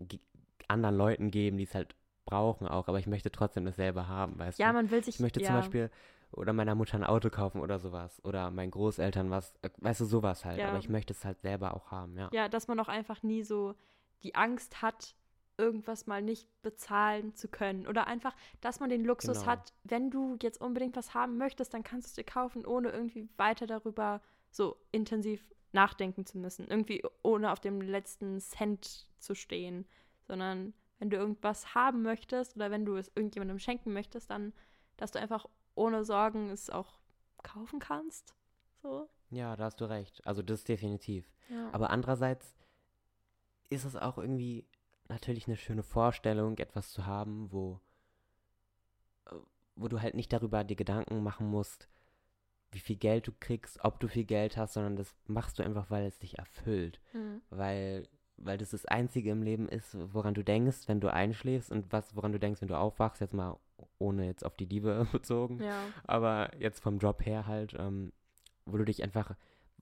anderen 0.68 0.96
Leuten 0.96 1.32
geben, 1.32 1.58
die 1.58 1.64
es 1.64 1.76
halt 1.76 1.96
brauchen 2.26 2.68
auch, 2.68 2.88
aber 2.88 3.00
ich 3.00 3.08
möchte 3.08 3.32
trotzdem 3.32 3.66
dasselbe 3.66 4.08
haben, 4.08 4.40
weißt 4.40 4.58
ja, 4.58 4.68
du? 4.68 4.70
Ja, 4.70 4.74
man 4.74 4.92
will 4.92 5.04
sich, 5.04 5.16
Ich 5.16 5.22
möchte 5.22 5.42
ja. 5.42 5.48
zum 5.48 5.56
Beispiel 5.56 5.92
oder 6.36 6.54
meiner 6.54 6.76
Mutter 6.76 6.98
ein 6.98 7.04
Auto 7.04 7.30
kaufen 7.30 7.62
oder 7.62 7.80
sowas. 7.80 8.22
Oder 8.24 8.52
meinen 8.52 8.72
Großeltern 8.72 9.30
was, 9.30 9.56
äh, 9.62 9.70
weißt 9.78 10.02
du, 10.02 10.06
sowas 10.06 10.46
halt. 10.46 10.60
Ja. 10.60 10.70
Aber 10.70 10.80
ich 10.80 10.90
möchte 10.90 11.14
es 11.14 11.24
halt 11.24 11.40
selber 11.40 11.74
auch 11.74 11.92
haben, 11.92 12.18
ja. 12.18 12.30
Ja, 12.34 12.50
dass 12.50 12.68
man 12.68 12.80
auch 12.80 12.88
einfach 12.88 13.24
nie 13.24 13.44
so 13.44 13.76
die 14.24 14.36
Angst 14.36 14.82
hat, 14.82 15.16
irgendwas 15.58 16.08
mal 16.08 16.22
nicht 16.22 16.50
bezahlen 16.62 17.34
zu 17.36 17.48
können. 17.48 17.88
Oder 17.88 18.08
einfach, 18.08 18.36
dass 18.60 18.80
man 18.80 18.90
den 18.90 19.06
Luxus 19.06 19.40
genau. 19.40 19.52
hat, 19.52 19.74
wenn 19.84 20.12
du 20.12 20.38
jetzt 20.42 20.60
unbedingt 20.60 20.98
was 20.98 21.14
haben 21.14 21.38
möchtest, 21.38 21.74
dann 21.74 21.84
kannst 21.84 22.08
du 22.08 22.10
es 22.10 22.16
dir 22.16 22.30
kaufen, 22.30 22.66
ohne 22.66 22.90
irgendwie 22.90 23.30
weiter 23.38 23.66
darüber 23.66 24.22
so 24.52 24.76
intensiv 24.92 25.55
nachdenken 25.76 26.26
zu 26.26 26.40
müssen. 26.40 26.68
Irgendwie 26.68 27.04
ohne 27.22 27.52
auf 27.52 27.60
dem 27.60 27.82
letzten 27.82 28.40
Cent 28.40 29.08
zu 29.20 29.36
stehen. 29.36 29.86
Sondern 30.28 30.74
wenn 30.98 31.12
du 31.12 31.18
irgendwas 31.18 31.76
haben 31.76 32.02
möchtest 32.02 32.56
oder 32.56 32.72
wenn 32.72 32.86
du 32.86 32.96
es 32.96 33.10
irgendjemandem 33.10 33.60
schenken 33.60 33.94
möchtest, 33.94 34.32
dann, 34.32 34.54
dass 34.98 35.12
du 35.12 35.20
einfach 35.20 35.46
ohne 35.76 36.04
Sorgen 36.04 36.50
es 36.50 36.70
auch 36.70 37.00
kaufen 37.44 37.80
kannst. 37.80 38.34
So. 38.82 39.08
Ja, 39.30 39.56
da 39.56 39.66
hast 39.66 39.82
du 39.82 39.86
recht. 39.86 40.26
Also 40.26 40.42
das 40.42 40.64
definitiv. 40.64 41.32
Ja. 41.50 41.70
Aber 41.74 41.90
andererseits 41.90 42.56
ist 43.70 43.86
es 43.86 43.96
auch 43.96 44.18
irgendwie 44.18 44.68
natürlich 45.10 45.48
eine 45.48 45.58
schöne 45.58 45.84
Vorstellung, 45.84 46.58
etwas 46.58 46.92
zu 46.92 47.06
haben, 47.06 47.52
wo, 47.52 47.82
äh, 49.26 49.36
wo 49.76 49.88
du 49.88 50.02
halt 50.02 50.16
nicht 50.16 50.32
darüber 50.32 50.64
die 50.64 50.76
Gedanken 50.76 51.22
machen 51.24 51.48
musst, 51.48 51.88
wie 52.72 52.80
viel 52.80 52.96
Geld 52.96 53.28
du 53.28 53.32
kriegst, 53.40 53.84
ob 53.84 54.00
du 54.00 54.08
viel 54.08 54.26
Geld 54.26 54.58
hast, 54.58 54.74
sondern 54.74 54.96
das 54.96 55.16
machst 55.28 55.60
du 55.60 55.64
einfach, 55.64 55.90
weil 55.90 56.06
es 56.06 56.20
dich 56.20 56.38
erfüllt. 56.38 57.00
Mhm. 57.14 57.42
Weil, 57.50 58.08
weil 58.38 58.58
das 58.58 58.72
das 58.72 58.86
Einzige 58.86 59.32
im 59.32 59.44
Leben 59.44 59.70
ist, 59.70 59.96
woran 60.14 60.34
du 60.34 60.44
denkst, 60.44 60.88
wenn 60.88 61.00
du 61.00 61.12
einschläfst 61.12 61.72
und 61.72 61.92
was, 61.92 62.16
woran 62.16 62.32
du 62.32 62.40
denkst, 62.40 62.62
wenn 62.62 62.68
du 62.68 62.78
aufwachst, 62.78 63.22
jetzt 63.22 63.34
mal 63.34 63.58
ohne 63.98 64.26
jetzt 64.26 64.46
auf 64.46 64.56
die 64.56 64.66
Liebe 64.66 65.08
bezogen, 65.12 65.62
ja. 65.64 65.80
aber 66.06 66.52
jetzt 66.60 66.82
vom 66.82 66.98
Job 67.00 67.26
her 67.26 67.48
halt, 67.48 67.76
ähm, 67.78 68.12
wo 68.66 68.78
du 68.78 68.86
dich 68.86 69.04
einfach, 69.04 69.36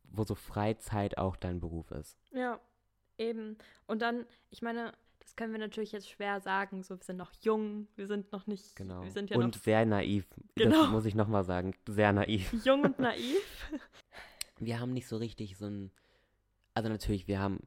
wo 0.04 0.24
so 0.24 0.36
Freizeit 0.36 1.18
auch 1.18 1.36
dein 1.36 1.60
Beruf 1.60 1.92
ist. 1.92 2.18
Ja, 2.32 2.60
eben. 3.18 3.58
Und 3.88 4.02
dann, 4.02 4.26
ich 4.50 4.62
meine, 4.62 4.94
das 5.24 5.36
können 5.36 5.54
wir 5.54 5.60
natürlich 5.60 5.92
jetzt 5.92 6.10
schwer 6.10 6.42
sagen, 6.42 6.84
so 6.84 6.98
wir 6.98 7.04
sind 7.04 7.18
noch 7.18 7.32
jung, 7.42 7.88
wir 7.96 8.08
sind 8.08 8.32
noch 8.32 8.46
nicht, 8.46 8.76
genau. 8.76 9.04
wir 9.04 9.12
sind 9.12 9.30
ja 9.30 9.38
und 9.38 9.56
noch, 9.56 9.62
sehr 9.62 9.86
naiv. 9.86 10.26
Genau. 10.56 10.84
Das 10.84 10.92
muss 10.92 11.06
ich 11.06 11.16
nochmal 11.16 11.44
sagen, 11.44 11.74
sehr 11.88 12.12
naiv. 12.12 12.54
Jung 12.66 12.84
und 12.84 13.00
naiv. 13.00 13.72
wir 14.60 14.80
haben 14.80 14.94
nicht 14.94 15.08
so 15.08 15.18
richtig 15.18 15.58
so 15.58 15.66
ein, 15.66 15.92
also 16.74 16.90
natürlich, 16.90 17.28
wir 17.28 17.40
haben 17.40 17.60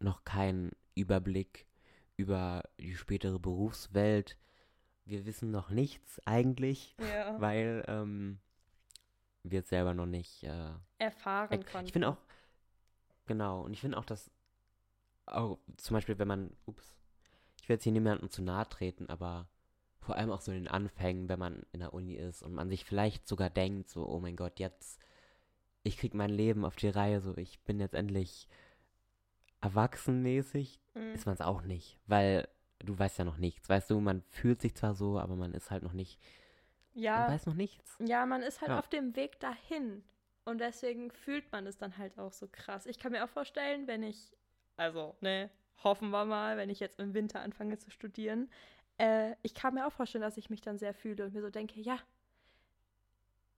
noch 0.00 0.24
keinen 0.24 0.72
Überblick 0.94 1.66
über 2.16 2.62
die 2.78 2.94
spätere 2.94 3.38
Berufswelt. 3.38 4.36
Wir 5.04 5.26
wissen 5.26 5.50
noch 5.50 5.70
nichts 5.70 6.20
eigentlich, 6.24 6.96
Ja. 6.98 7.40
weil 7.40 7.84
ähm, 7.86 8.38
wir 9.42 9.60
es 9.60 9.68
selber 9.68 9.92
noch 9.94 10.06
nicht 10.06 10.42
äh, 10.44 10.70
Erfahren 10.98 11.64
konnten. 11.64 11.86
Ich 11.86 11.92
finde 11.92 12.08
auch, 12.08 12.18
genau, 13.26 13.62
und 13.62 13.72
ich 13.72 13.80
finde 13.80 13.98
auch, 13.98 14.04
dass 14.06 14.30
auch 15.26 15.58
zum 15.76 15.94
Beispiel, 15.94 16.18
wenn 16.18 16.28
man, 16.28 16.50
ups, 16.66 16.94
ich 17.62 17.68
will 17.68 17.74
jetzt 17.76 17.84
hier 17.84 17.92
niemandem 17.92 18.30
zu 18.30 18.42
nahe 18.42 18.68
treten, 18.68 19.08
aber 19.08 19.48
vor 20.00 20.16
allem 20.16 20.30
auch 20.30 20.40
so 20.40 20.52
in 20.52 20.58
den 20.64 20.68
Anfängen, 20.68 21.28
wenn 21.28 21.38
man 21.38 21.64
in 21.72 21.80
der 21.80 21.94
Uni 21.94 22.14
ist 22.14 22.42
und 22.42 22.52
man 22.52 22.68
sich 22.68 22.84
vielleicht 22.84 23.26
sogar 23.26 23.48
denkt, 23.50 23.88
so, 23.88 24.06
oh 24.06 24.20
mein 24.20 24.36
Gott, 24.36 24.58
jetzt, 24.58 25.00
ich 25.82 25.96
krieg 25.96 26.12
mein 26.14 26.30
Leben 26.30 26.64
auf 26.64 26.76
die 26.76 26.88
Reihe, 26.88 27.20
so, 27.20 27.36
ich 27.38 27.60
bin 27.60 27.80
jetzt 27.80 27.94
endlich 27.94 28.48
erwachsenmäßig, 29.60 30.80
Mhm. 30.94 31.14
ist 31.14 31.26
man 31.26 31.34
es 31.34 31.40
auch 31.40 31.62
nicht, 31.62 31.98
weil 32.06 32.48
du 32.80 32.98
weißt 32.98 33.18
ja 33.18 33.24
noch 33.24 33.38
nichts, 33.38 33.68
weißt 33.68 33.90
du, 33.90 34.00
man 34.00 34.22
fühlt 34.28 34.60
sich 34.60 34.74
zwar 34.74 34.94
so, 34.94 35.18
aber 35.18 35.36
man 35.36 35.54
ist 35.54 35.70
halt 35.70 35.82
noch 35.82 35.94
nicht, 35.94 36.20
man 36.92 37.02
Ja, 37.02 37.28
weiß 37.28 37.46
noch 37.46 37.54
nichts. 37.54 37.96
ja, 37.98 38.26
man 38.26 38.42
ist 38.42 38.60
halt 38.60 38.70
Ja. 38.70 38.78
auf 38.78 38.88
dem 38.88 39.16
Weg 39.16 39.40
dahin. 39.40 40.04
Und 40.44 40.58
deswegen 40.58 41.10
fühlt 41.10 41.50
man 41.52 41.66
es 41.66 41.78
dann 41.78 41.96
halt 41.96 42.18
auch 42.18 42.32
so 42.32 42.46
krass. 42.46 42.84
Ich 42.84 42.98
kann 42.98 43.12
mir 43.12 43.24
auch 43.24 43.30
vorstellen, 43.30 43.86
wenn 43.86 44.02
ich, 44.02 44.36
also, 44.76 45.16
ne, 45.20 45.50
hoffen 45.82 46.10
wir 46.10 46.24
mal, 46.24 46.56
wenn 46.56 46.70
ich 46.70 46.80
jetzt 46.80 46.98
im 46.98 47.14
Winter 47.14 47.40
anfange 47.40 47.78
zu 47.78 47.90
studieren, 47.90 48.50
äh, 48.98 49.34
ich 49.42 49.54
kann 49.54 49.74
mir 49.74 49.86
auch 49.86 49.92
vorstellen, 49.92 50.22
dass 50.22 50.36
ich 50.36 50.50
mich 50.50 50.60
dann 50.60 50.78
sehr 50.78 50.94
fühle 50.94 51.24
und 51.24 51.34
mir 51.34 51.42
so 51.42 51.50
denke, 51.50 51.80
ja, 51.80 51.98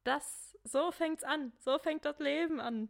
das, 0.04 0.56
so 0.64 0.92
fängt's 0.92 1.24
an, 1.24 1.52
so 1.58 1.78
fängt 1.78 2.04
das 2.04 2.18
Leben 2.18 2.60
an. 2.60 2.88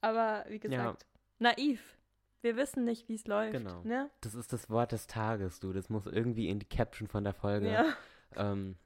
Aber 0.00 0.44
wie 0.48 0.58
gesagt, 0.58 1.06
naiv. 1.38 1.96
Wir 2.40 2.56
wissen 2.56 2.84
nicht, 2.84 3.08
wie 3.08 3.16
es 3.16 3.26
läuft. 3.26 3.52
Genau. 3.52 3.82
Ne? 3.82 4.10
Das 4.20 4.34
ist 4.34 4.52
das 4.52 4.70
Wort 4.70 4.92
des 4.92 5.08
Tages, 5.08 5.58
du, 5.58 5.72
das 5.72 5.88
muss 5.88 6.06
irgendwie 6.06 6.48
in 6.48 6.60
die 6.60 6.68
Caption 6.68 7.08
von 7.08 7.24
der 7.24 7.34
Folge. 7.34 7.70
Ja. 7.70 7.84
Ähm, 8.36 8.76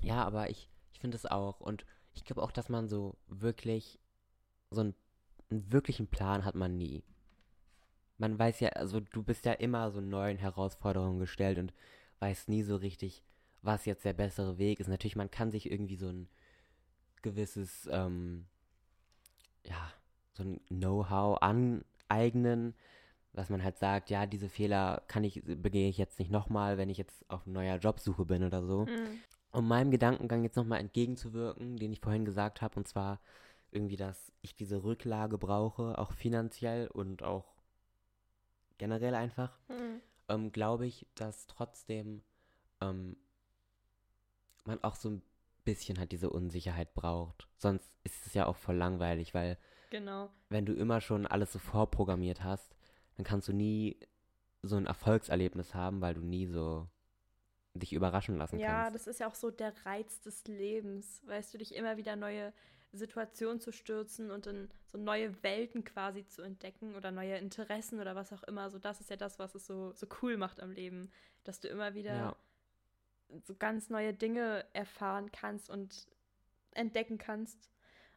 ja, 0.00 0.22
aber 0.22 0.50
ich, 0.50 0.68
ich 0.92 1.00
finde 1.00 1.16
es 1.16 1.24
auch. 1.24 1.58
Und 1.60 1.86
ich 2.12 2.26
glaube 2.26 2.42
auch, 2.42 2.52
dass 2.52 2.68
man 2.68 2.88
so 2.88 3.16
wirklich, 3.26 3.98
so 4.70 4.82
einen, 4.82 4.94
einen 5.48 5.72
wirklichen 5.72 6.08
Plan 6.08 6.44
hat 6.44 6.54
man 6.54 6.76
nie. 6.76 7.02
Man 8.16 8.38
weiß 8.38 8.60
ja, 8.60 8.70
also 8.70 9.00
du 9.00 9.22
bist 9.22 9.44
ja 9.44 9.52
immer 9.52 9.90
so 9.90 10.00
neuen 10.00 10.38
Herausforderungen 10.38 11.18
gestellt 11.18 11.58
und 11.58 11.72
weißt 12.20 12.48
nie 12.48 12.62
so 12.62 12.76
richtig, 12.76 13.22
was 13.62 13.86
jetzt 13.86 14.04
der 14.04 14.12
bessere 14.12 14.58
Weg 14.58 14.80
ist. 14.80 14.88
Natürlich, 14.88 15.16
man 15.16 15.30
kann 15.30 15.50
sich 15.50 15.70
irgendwie 15.70 15.96
so 15.96 16.08
ein 16.08 16.28
gewisses, 17.22 17.88
ähm, 17.90 18.46
ja, 19.64 19.92
so 20.32 20.44
ein 20.44 20.60
Know-how 20.68 21.38
aneignen, 21.40 22.74
was 23.32 23.50
man 23.50 23.64
halt 23.64 23.78
sagt, 23.78 24.10
ja, 24.10 24.26
diese 24.26 24.48
Fehler 24.48 25.02
kann 25.08 25.24
ich, 25.24 25.42
begehe 25.44 25.88
ich 25.88 25.98
jetzt 25.98 26.18
nicht 26.18 26.30
nochmal, 26.30 26.78
wenn 26.78 26.90
ich 26.90 26.98
jetzt 26.98 27.28
auf 27.28 27.46
neuer 27.46 27.78
Jobsuche 27.78 28.24
bin 28.24 28.44
oder 28.44 28.64
so. 28.64 28.86
Mhm. 28.86 29.20
Um 29.50 29.68
meinem 29.68 29.90
Gedankengang 29.90 30.44
jetzt 30.44 30.56
nochmal 30.56 30.80
entgegenzuwirken, 30.80 31.76
den 31.76 31.92
ich 31.92 32.00
vorhin 32.00 32.24
gesagt 32.24 32.62
habe, 32.62 32.76
und 32.76 32.86
zwar 32.86 33.20
irgendwie, 33.70 33.96
dass 33.96 34.32
ich 34.40 34.54
diese 34.54 34.84
Rücklage 34.84 35.38
brauche, 35.38 35.98
auch 35.98 36.12
finanziell 36.12 36.86
und 36.88 37.22
auch 37.22 37.53
generell 38.78 39.14
einfach, 39.14 39.58
Mhm. 39.68 40.00
ähm, 40.28 40.52
glaube 40.52 40.86
ich, 40.86 41.06
dass 41.14 41.46
trotzdem 41.46 42.22
ähm, 42.80 43.16
man 44.64 44.82
auch 44.82 44.94
so 44.96 45.10
ein 45.10 45.22
bisschen 45.64 45.98
halt 45.98 46.12
diese 46.12 46.30
Unsicherheit 46.30 46.94
braucht. 46.94 47.48
Sonst 47.58 47.90
ist 48.04 48.26
es 48.26 48.34
ja 48.34 48.46
auch 48.46 48.56
voll 48.56 48.76
langweilig, 48.76 49.34
weil 49.34 49.58
Genau. 49.90 50.30
wenn 50.48 50.66
du 50.66 50.74
immer 50.74 51.00
schon 51.00 51.26
alles 51.26 51.52
so 51.52 51.58
vorprogrammiert 51.58 52.42
hast, 52.42 52.74
dann 53.16 53.24
kannst 53.24 53.48
du 53.48 53.52
nie 53.52 53.98
so 54.62 54.76
ein 54.76 54.86
Erfolgserlebnis 54.86 55.74
haben, 55.74 56.00
weil 56.00 56.14
du 56.14 56.20
nie 56.20 56.46
so 56.46 56.88
dich 57.74 57.92
überraschen 57.92 58.36
lassen 58.36 58.58
Ja, 58.60 58.84
kannst. 58.84 58.94
das 58.94 59.06
ist 59.06 59.20
ja 59.20 59.28
auch 59.28 59.34
so 59.34 59.50
der 59.50 59.74
Reiz 59.84 60.20
des 60.20 60.44
Lebens, 60.46 61.22
weißt 61.26 61.52
du, 61.54 61.58
dich 61.58 61.74
immer 61.74 61.96
wieder 61.96 62.16
neue 62.16 62.52
Situationen 62.94 63.60
zu 63.60 63.72
stürzen 63.72 64.30
und 64.30 64.46
in 64.46 64.70
so 64.86 64.98
neue 64.98 65.42
Welten 65.42 65.84
quasi 65.84 66.26
zu 66.26 66.42
entdecken 66.42 66.94
oder 66.96 67.10
neue 67.10 67.36
Interessen 67.38 68.00
oder 68.00 68.14
was 68.14 68.32
auch 68.32 68.42
immer. 68.44 68.70
So, 68.70 68.78
das 68.78 69.00
ist 69.00 69.10
ja 69.10 69.16
das, 69.16 69.38
was 69.38 69.54
es 69.54 69.66
so, 69.66 69.92
so 69.94 70.06
cool 70.22 70.36
macht 70.36 70.60
am 70.60 70.70
Leben, 70.72 71.10
dass 71.44 71.60
du 71.60 71.68
immer 71.68 71.94
wieder 71.94 72.14
Ja. 72.14 72.36
so 73.46 73.54
ganz 73.54 73.90
neue 73.90 74.14
Dinge 74.14 74.64
erfahren 74.72 75.30
kannst 75.32 75.70
und 75.70 76.06
entdecken 76.72 77.18
kannst. 77.18 77.70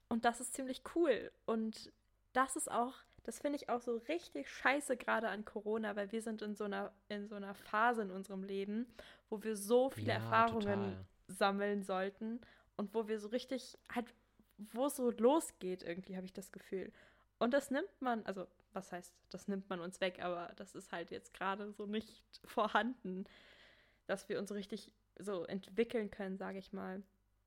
Und 0.10 0.26
das 0.26 0.42
ist 0.42 0.54
ziemlich 0.54 0.84
cool. 0.96 1.32
Und 1.46 1.92
das 2.34 2.56
ist 2.56 2.72
auch, 2.72 2.96
das 3.24 3.40
finde 3.40 3.58
ich 3.58 3.70
auch 3.70 3.82
so 3.82 3.98
richtig 4.10 4.50
scheiße 4.50 4.98
gerade 4.98 5.30
an 5.30 5.46
Corona, 5.46 5.96
weil 5.96 6.12
wir 6.12 6.22
sind 6.22 6.42
in 6.42 6.56
so 6.56 6.66
einer, 6.66 6.94
in 7.10 7.28
so 7.28 7.36
einer 7.36 7.56
Phase 7.56 8.04
in 8.04 8.12
unserem 8.12 8.44
Leben, 8.44 8.88
wo 9.30 9.44
wir 9.44 9.56
so 9.58 9.90
viele 9.90 10.14
Ja, 10.14 10.14
Erfahrungen 10.14 11.00
total. 11.00 11.06
sammeln 11.28 11.84
sollten 11.84 12.42
und 12.78 12.94
wo 12.94 13.08
wir 13.08 13.20
so 13.20 13.30
richtig 13.30 13.78
halt, 13.94 14.14
wo 14.58 14.88
es 14.88 14.96
so 14.96 15.12
losgeht 15.12 15.84
irgendwie, 15.84 16.16
habe 16.16 16.26
ich 16.26 16.34
das 16.34 16.52
Gefühl. 16.52 16.92
Und 17.40 17.54
das 17.54 17.70
nimmt 17.72 18.02
man, 18.02 18.26
also 18.26 18.48
was 18.74 18.92
heißt, 18.92 19.14
das 19.30 19.48
nimmt 19.48 19.70
man 19.70 19.80
uns 19.80 20.02
weg, 20.02 20.20
aber 20.24 20.52
das 20.56 20.76
ist 20.76 20.92
halt 20.92 21.12
jetzt 21.12 21.34
gerade 21.34 21.72
so 21.72 21.86
nicht 21.86 22.24
vorhanden, 22.46 23.26
dass 24.08 24.30
wir 24.30 24.40
uns 24.40 24.50
so 24.50 24.56
richtig 24.56 24.92
so 25.20 25.44
entwickeln 25.46 26.10
können, 26.12 26.38
sage 26.38 26.60
ich 26.60 26.74
mal. 26.74 27.04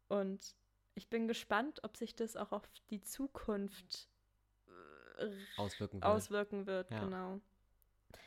Und 0.08 0.54
ich 0.94 1.08
bin 1.08 1.28
gespannt, 1.28 1.80
ob 1.82 1.96
sich 1.96 2.14
das 2.14 2.36
auch 2.36 2.52
auf 2.52 2.68
die 2.90 3.00
Zukunft 3.00 4.08
äh, 5.18 5.30
Auswirken 5.56 5.94
wird. 5.94 6.04
auswirken 6.04 6.66
wird, 6.66 6.90
Ja. 6.90 7.04
genau. 7.04 7.40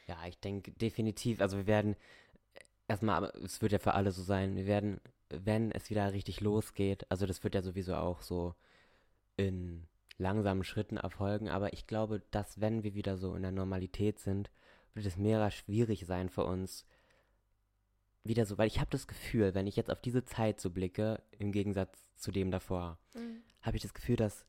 Ja, 0.08 0.18
ich 0.28 0.38
denke 0.40 0.72
definitiv. 0.72 1.42
Also 1.42 1.58
wir 1.58 1.68
werden 1.68 1.96
erstmal, 2.88 3.16
aber 3.16 3.36
es 3.44 3.62
wird 3.62 3.72
ja 3.72 3.80
für 3.80 3.94
alle 3.94 4.12
so 4.12 4.22
sein, 4.22 4.56
wir 4.56 4.66
werden, 4.66 5.00
wenn 5.30 5.72
es 5.72 5.90
wieder 5.90 6.12
richtig 6.14 6.42
losgeht, 6.42 7.10
also 7.10 7.26
das 7.26 7.44
wird 7.44 7.56
ja 7.56 7.62
sowieso 7.62 7.96
auch 7.96 8.22
so 8.22 8.56
in 9.38 9.88
langsamen 10.18 10.64
Schritten 10.64 10.98
erfolgen, 10.98 11.50
aber 11.50 11.74
ich 11.74 11.88
glaube, 11.88 12.22
dass 12.32 12.62
wenn 12.62 12.84
wir 12.84 12.94
wieder 12.94 13.18
so 13.18 13.36
in 13.36 13.42
der 13.42 13.52
Normalität 13.52 14.20
sind, 14.20 14.52
wird 14.94 15.06
es 15.06 15.18
mega 15.18 15.50
schwierig 15.52 16.06
sein 16.06 16.30
für 16.30 16.46
uns, 16.46 16.86
wieder 18.24 18.46
so, 18.46 18.58
weil 18.58 18.68
ich 18.68 18.80
habe 18.80 18.90
das 18.92 19.08
Gefühl, 19.08 19.54
wenn 19.54 19.68
ich 19.68 19.76
jetzt 19.76 19.92
auf 19.92 20.02
diese 20.02 20.24
Zeit 20.24 20.62
so 20.62 20.70
blicke, 20.70 21.22
im 21.40 21.52
Gegensatz 21.52 22.16
zu 22.16 22.32
dem 22.32 22.52
davor, 22.52 22.98
habe 23.62 23.76
ich 23.76 23.84
das 23.84 23.94
Gefühl, 23.94 24.16
dass 24.16 24.46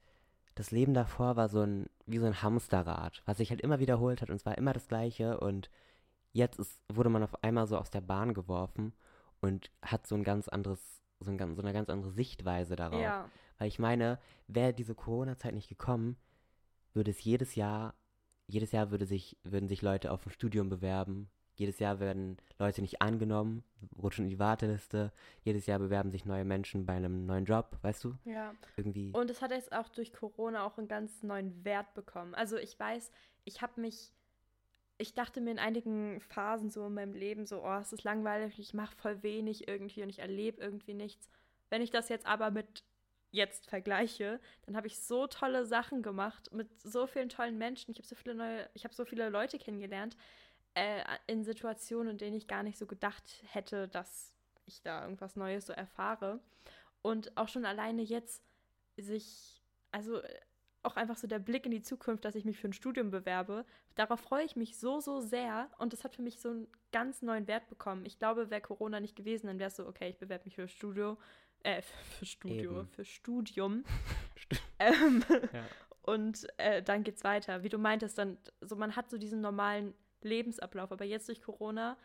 das 0.55 0.71
Leben 0.71 0.95
davor 0.95 1.37
war 1.37 1.49
so 1.49 1.63
ein, 1.63 1.91
wie 2.07 2.19
so 2.19 2.27
ein 2.27 2.43
Hamsterrad, 2.43 3.23
was 3.27 3.39
sich 3.39 3.51
halt 3.51 3.61
immer 3.61 3.81
wiederholt 3.81 4.23
hat 4.23 4.31
und 4.31 4.37
es 4.37 4.47
war 4.47 4.57
immer 4.57 4.73
das 4.73 4.87
Gleiche. 4.87 5.41
Und 5.41 5.71
jetzt 6.33 6.59
ist, 6.61 6.81
wurde 6.89 7.11
man 7.11 7.25
auf 7.25 7.43
einmal 7.43 7.67
so 7.67 7.77
aus 7.77 7.91
der 7.91 8.01
Bahn 8.01 8.35
geworfen 8.35 8.93
und 9.41 9.71
hat 9.83 10.07
so 10.07 10.15
ein 10.15 10.23
ganz 10.23 10.49
anderes, 10.49 11.03
so, 11.19 11.31
ein, 11.33 11.57
so 11.57 11.63
eine 11.63 11.73
ganz 11.73 11.91
andere 11.91 12.13
Sichtweise 12.13 12.77
darauf. 12.77 13.01
Ja, 13.01 13.29
Weil 13.59 13.69
ich 13.69 13.79
meine, 13.79 14.19
wäre 14.49 14.73
diese 14.73 14.95
Corona-Zeit 14.95 15.55
nicht 15.55 15.69
gekommen, 15.69 16.17
würde 16.93 17.11
es 17.11 17.23
jedes 17.23 17.55
Jahr, 17.55 17.95
jedes 18.47 18.73
Jahr 18.73 18.91
würde 18.91 19.07
sich, 19.07 19.37
würden 19.43 19.69
sich 19.69 19.83
Leute 19.83 20.11
auf 20.13 20.27
ein 20.27 20.31
Studium 20.31 20.69
bewerben. 20.69 21.29
Jedes 21.57 21.79
Jahr 21.79 22.01
werden 22.01 22.37
Leute 22.59 22.81
nicht 22.81 23.01
angenommen, 23.01 23.63
rutschen 24.03 24.25
in 24.25 24.31
die 24.31 24.41
Warteliste. 24.41 25.13
Jedes 25.45 25.67
Jahr 25.67 25.79
bewerben 25.79 26.11
sich 26.11 26.25
neue 26.25 26.45
Menschen 26.45 26.85
bei 26.85 26.95
einem 26.95 27.27
neuen 27.27 27.45
Job, 27.45 27.79
weißt 27.83 28.05
du? 28.05 28.19
ja. 28.25 28.55
Irgendwie. 28.77 29.13
Und 29.13 29.31
es 29.31 29.41
hat 29.41 29.53
jetzt 29.53 29.73
auch 29.73 29.89
durch 29.89 30.13
Corona 30.13 30.67
auch 30.67 30.79
einen 30.79 30.89
ganz 30.89 31.23
neuen 31.23 31.65
Wert 31.65 31.95
bekommen. 31.95 32.35
Also 32.35 32.57
ich 32.57 32.79
weiß, 32.79 33.13
ich 33.45 33.63
habe 33.63 33.81
mich, 33.81 34.13
ich 34.99 35.15
dachte 35.15 35.41
mir 35.41 35.53
in 35.53 35.59
einigen 35.61 36.21
Phasen 36.21 36.71
so 36.71 36.87
in 36.87 36.95
meinem 36.95 37.15
Leben 37.15 37.47
so, 37.47 37.65
oh, 37.65 37.79
es 37.81 37.93
ist 37.93 38.03
langweilig, 38.03 38.59
ich 38.59 38.75
mache 38.75 38.97
voll 38.97 39.23
wenig 39.23 39.69
irgendwie 39.69 40.03
und 40.03 40.09
ich 40.09 40.19
erlebe 40.19 40.61
irgendwie 40.61 40.95
nichts. 40.95 41.29
Wenn 41.71 41.83
ich 41.83 41.91
das 41.91 42.09
jetzt 42.09 42.27
aber 42.27 42.51
mit 42.51 42.83
jetzt 43.35 43.69
vergleiche, 43.69 44.41
dann 44.65 44.77
habe 44.77 44.87
ich 44.87 44.99
so 44.99 45.27
tolle 45.27 45.67
Sachen 45.67 46.03
gemacht 46.03 46.53
mit 46.53 46.69
so 46.83 47.07
vielen 47.07 47.29
tollen 47.29 47.59
Menschen. 47.59 47.91
Ich 47.91 47.99
habe 47.99 48.07
so 48.07 48.15
viele 48.15 48.35
neue, 48.35 48.69
ich 48.75 48.85
habe 48.85 48.95
so 48.95 49.05
viele 49.05 49.29
Leute 49.29 49.59
kennengelernt 49.59 50.17
äh, 50.75 51.03
in 51.27 51.45
Situationen, 51.45 52.13
in 52.13 52.19
denen 52.19 52.37
ich 52.37 52.47
gar 52.47 52.63
nicht 52.63 52.79
so 52.79 52.87
gedacht 52.87 53.43
hätte, 53.47 53.89
dass 53.89 54.33
ich 54.67 54.83
da 54.83 55.03
irgendwas 55.03 55.37
Neues 55.37 55.67
so 55.67 55.73
erfahre. 55.73 56.41
Und 57.03 57.37
auch 57.37 57.49
schon 57.49 57.67
alleine 57.67 58.03
jetzt 58.03 58.43
sich, 58.97 59.61
also 59.91 60.21
äh, 60.21 60.41
auch 60.85 60.97
einfach 60.97 61.17
so 61.17 61.27
der 61.27 61.39
Blick 61.39 61.65
in 61.65 61.73
die 61.73 61.83
Zukunft, 61.83 62.25
dass 62.25 62.35
ich 62.35 62.45
mich 62.45 62.59
für 62.59 62.69
ein 62.69 62.73
Studium 62.73 63.11
bewerbe, 63.11 63.65
darauf 63.95 64.21
freue 64.21 64.45
ich 64.45 64.55
mich 64.55 64.77
so, 64.77 65.01
so 65.01 65.21
sehr 65.21 65.71
und 65.79 65.93
das 65.93 66.05
hat 66.05 66.15
für 66.15 66.23
mich 66.23 66.41
so 66.41 66.51
einen 66.51 66.69
ganz 66.93 67.23
neuen 67.23 67.47
Wert 67.47 67.69
bekommen. 67.69 68.05
Ich 68.05 68.19
glaube, 68.19 68.51
wäre 68.51 68.61
Corona 68.61 69.01
nicht 69.01 69.17
gewesen, 69.17 69.47
dann 69.47 69.59
wäre 69.59 69.69
es 69.69 69.77
so, 69.77 69.87
okay, 69.87 70.11
ich 70.11 70.19
bewerbe 70.19 70.45
mich 70.45 70.57
für 70.57 70.69
Studio, 70.69 71.17
äh, 71.65 71.83
für 71.83 72.25
Studio, 72.27 72.81
Eben. 72.81 72.89
für 72.89 73.05
Studium. 73.05 73.85
Stu- 74.37 74.57
ähm, 74.79 75.25
Ja. 75.53 75.65
Und 76.03 76.47
äh, 76.59 76.83
dann 76.83 77.03
geht's 77.03 77.25
weiter. 77.25 77.63
Wie 77.63 77.71
du 77.71 77.79
meintest, 77.79 78.19
dann, 78.19 78.37
so 78.61 78.77
man 78.77 78.95
hat 78.95 79.09
so 79.11 79.17
diesen 79.19 79.41
normalen 79.41 79.95
Lebensablauf, 80.21 80.93
aber 80.93 81.05
jetzt 81.07 81.29
durch 81.29 81.41
Corona 81.43 81.97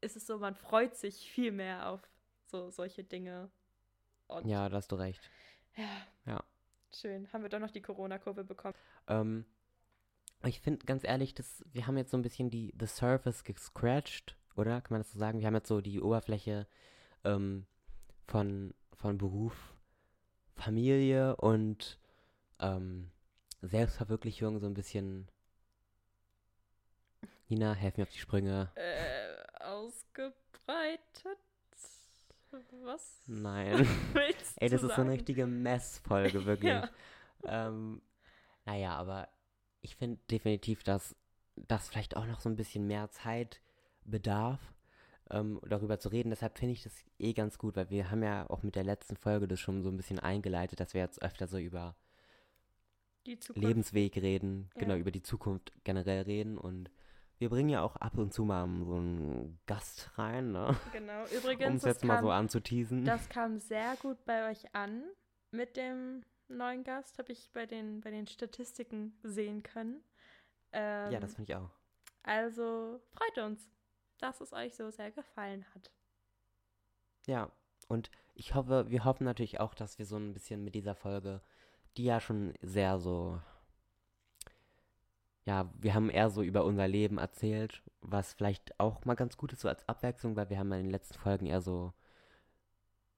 ist 0.00 0.16
es 0.16 0.26
so, 0.26 0.38
man 0.38 0.54
freut 0.54 0.94
sich 0.96 1.28
viel 1.30 1.50
mehr 1.50 1.88
auf 1.88 2.00
so 2.46 2.70
solche 2.70 3.02
Dinge. 3.04 3.50
Und 4.28 4.46
Ja, 4.46 4.68
da 4.68 4.76
hast 4.76 4.92
du 4.92 4.96
recht. 4.96 5.28
ja. 5.76 5.84
Ja. 6.24 6.44
Schön. 6.94 7.30
Haben 7.32 7.42
wir 7.42 7.50
doch 7.50 7.58
noch 7.58 7.70
die 7.72 7.82
Corona-Kurve 7.82 8.44
bekommen. 8.44 8.74
Ähm, 9.08 9.44
ich 10.44 10.60
finde 10.60 10.86
ganz 10.86 11.02
ehrlich, 11.04 11.34
das, 11.34 11.64
wir 11.72 11.86
haben 11.88 11.96
jetzt 11.98 12.12
so 12.12 12.16
ein 12.16 12.22
bisschen 12.22 12.48
die 12.50 12.72
The 12.78 12.86
Surface 12.86 13.42
gescratcht, 13.44 14.36
oder? 14.56 14.80
Kann 14.80 14.94
man 14.94 15.00
das 15.00 15.12
so 15.12 15.18
sagen? 15.18 15.40
Wir 15.40 15.48
haben 15.48 15.54
jetzt 15.56 15.68
so 15.68 15.80
die 15.80 16.00
Oberfläche 16.00 16.66
ähm, 17.24 17.66
von, 18.28 18.72
von 18.98 19.16
Beruf, 19.18 19.54
Familie 20.54 21.36
und 21.36 21.98
ähm, 22.60 23.10
Selbstverwirklichung 23.62 24.58
so 24.58 24.66
ein 24.66 24.74
bisschen. 24.74 25.28
Nina, 27.48 27.72
helf 27.72 27.96
mir 27.96 28.02
auf 28.02 28.10
die 28.10 28.18
Sprünge. 28.18 28.70
Äh, 28.74 29.62
ausgebreitet. 29.64 31.38
Was? 32.82 33.22
Nein. 33.26 33.86
Ey, 34.56 34.68
das 34.68 34.82
ist 34.82 34.88
so 34.88 34.88
eine 34.88 34.96
sagen? 34.96 35.08
richtige 35.10 35.46
Messfolge, 35.46 36.44
wirklich. 36.46 36.72
Ja. 36.72 36.90
ähm, 37.44 38.02
naja, 38.64 38.96
aber 38.96 39.28
ich 39.80 39.96
finde 39.96 40.20
definitiv, 40.30 40.82
dass 40.82 41.14
das 41.56 41.88
vielleicht 41.88 42.16
auch 42.16 42.26
noch 42.26 42.40
so 42.40 42.48
ein 42.48 42.56
bisschen 42.56 42.86
mehr 42.86 43.10
Zeit 43.10 43.60
bedarf, 44.04 44.60
ähm, 45.30 45.60
darüber 45.68 45.98
zu 45.98 46.08
reden. 46.08 46.30
Deshalb 46.30 46.58
finde 46.58 46.72
ich 46.72 46.82
das 46.82 47.04
eh 47.18 47.32
ganz 47.32 47.58
gut, 47.58 47.76
weil 47.76 47.90
wir 47.90 48.10
haben 48.10 48.22
ja 48.22 48.48
auch 48.50 48.62
mit 48.62 48.74
der 48.76 48.84
letzten 48.84 49.16
Folge 49.16 49.48
das 49.48 49.60
schon 49.60 49.82
so 49.82 49.90
ein 49.90 49.96
bisschen 49.96 50.18
eingeleitet, 50.18 50.80
dass 50.80 50.94
wir 50.94 51.00
jetzt 51.00 51.22
öfter 51.22 51.46
so 51.46 51.58
über. 51.58 51.96
Lebensweg 53.54 54.16
reden, 54.16 54.70
genau, 54.74 54.94
Ja. 54.94 55.00
über 55.00 55.10
die 55.10 55.20
Zukunft 55.22 55.72
generell 55.84 56.22
reden 56.22 56.56
und 56.56 56.90
wir 57.38 57.50
bringen 57.50 57.68
ja 57.68 57.82
auch 57.82 57.96
ab 57.96 58.16
und 58.16 58.32
zu 58.32 58.44
mal 58.44 58.66
so 58.84 58.96
einen 58.96 59.58
Gast 59.66 60.10
rein, 60.16 60.50
ne? 60.52 60.74
Genau. 60.92 61.22
um 61.30 61.36
Übrigens, 61.36 61.76
es 61.76 61.82
das 61.82 61.94
jetzt 61.96 62.04
mal 62.04 62.16
kam, 62.16 62.24
so 62.24 62.30
anzuteasen. 62.30 63.04
das 63.04 63.28
kam 63.28 63.58
sehr 63.58 63.96
gut 64.00 64.24
bei 64.24 64.50
euch 64.50 64.74
an 64.74 65.04
mit 65.50 65.76
dem 65.76 66.24
neuen 66.48 66.84
Gast, 66.84 67.18
habe 67.18 67.32
ich 67.32 67.50
bei 67.52 67.66
den, 67.66 68.00
bei 68.00 68.10
den 68.10 68.26
Statistiken 68.26 69.12
sehen 69.22 69.62
können. 69.62 70.02
Ähm, 70.72 71.12
ja, 71.12 71.20
das 71.20 71.34
finde 71.34 71.52
ich 71.52 71.56
auch. 71.56 71.70
Also 72.22 72.98
freut 73.10 73.44
uns, 73.44 73.70
dass 74.18 74.40
es 74.40 74.52
euch 74.52 74.74
so 74.74 74.90
sehr 74.90 75.10
gefallen 75.10 75.64
hat. 75.74 75.90
Ja, 77.26 77.50
und 77.88 78.10
ich 78.34 78.54
hoffe, 78.54 78.90
wir 78.90 79.04
hoffen 79.04 79.24
natürlich 79.24 79.60
auch, 79.60 79.74
dass 79.74 79.98
wir 79.98 80.06
so 80.06 80.16
ein 80.16 80.32
bisschen 80.32 80.64
mit 80.64 80.74
dieser 80.74 80.94
Folge, 80.94 81.40
die 81.96 82.04
ja 82.04 82.20
schon 82.20 82.54
sehr 82.62 82.98
so, 82.98 83.40
ja, 85.44 85.70
wir 85.78 85.94
haben 85.94 86.10
eher 86.10 86.30
so 86.30 86.42
über 86.42 86.64
unser 86.64 86.86
Leben 86.86 87.18
erzählt, 87.18 87.82
was 88.00 88.34
vielleicht 88.34 88.78
auch 88.78 89.04
mal 89.04 89.14
ganz 89.14 89.36
gut 89.36 89.52
ist, 89.52 89.60
so 89.60 89.68
als 89.68 89.88
Abwechslung, 89.88 90.36
weil 90.36 90.50
wir 90.50 90.58
haben 90.58 90.72
in 90.72 90.84
den 90.84 90.90
letzten 90.90 91.18
Folgen 91.18 91.46
eher 91.46 91.60
so 91.60 91.92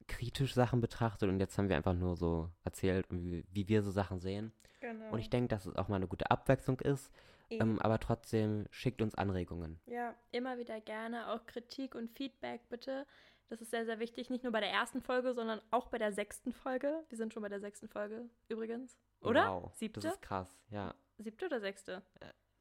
kritisch 0.07 0.55
Sachen 0.55 0.81
betrachtet 0.81 1.29
und 1.29 1.39
jetzt 1.39 1.57
haben 1.57 1.69
wir 1.69 1.77
einfach 1.77 1.95
nur 1.95 2.17
so 2.17 2.51
erzählt, 2.65 3.07
wie, 3.11 3.45
wie 3.53 3.69
wir 3.69 3.83
so 3.83 3.91
Sachen 3.91 4.19
sehen. 4.19 4.53
Genau. 4.81 5.13
Und 5.13 5.19
ich 5.21 5.31
denke, 5.31 5.49
dass 5.49 5.67
es 5.67 5.77
auch 5.77 5.89
mal 5.89 5.97
eine 5.97 6.09
gute 6.09 6.31
Abwechslung 6.31 6.81
ist, 6.81 7.13
ähm, 7.51 7.79
aber 7.81 7.99
trotzdem 7.99 8.67
schickt 8.71 9.03
uns 9.03 9.15
Anregungen. 9.15 9.81
Ja, 9.87 10.15
immer 10.31 10.59
wieder 10.59 10.81
gerne. 10.81 11.29
Auch 11.33 11.47
Kritik 11.47 11.95
und 11.95 12.11
Feedback 12.11 12.69
bitte. 12.69 13.07
Das 13.49 13.61
ist 13.61 13.71
sehr, 13.71 13.85
sehr 13.85 13.99
wichtig. 13.99 14.31
Nicht 14.31 14.45
nur 14.45 14.53
bei 14.53 14.61
der 14.61 14.71
ersten 14.71 15.03
Folge, 15.03 15.35
sondern 15.35 15.61
auch 15.71 15.89
bei 15.89 15.99
der 15.99 16.13
sechsten 16.13 16.53
Folge. 16.53 17.05
Wir 17.09 17.19
sind 17.19 17.35
schon 17.35 17.43
bei 17.43 17.49
der 17.49 17.61
sechsten 17.61 17.89
Folge 17.89 18.31
übrigens. 18.49 18.97
Oder? 19.21 19.51
Wow, 19.51 19.75
Siebte? 19.75 20.01
das 20.01 20.15
ist 20.15 20.23
krass, 20.23 20.57
ja. 20.71 20.95
Siebte 21.19 21.47
oder 21.47 21.61
sechste? 21.61 22.03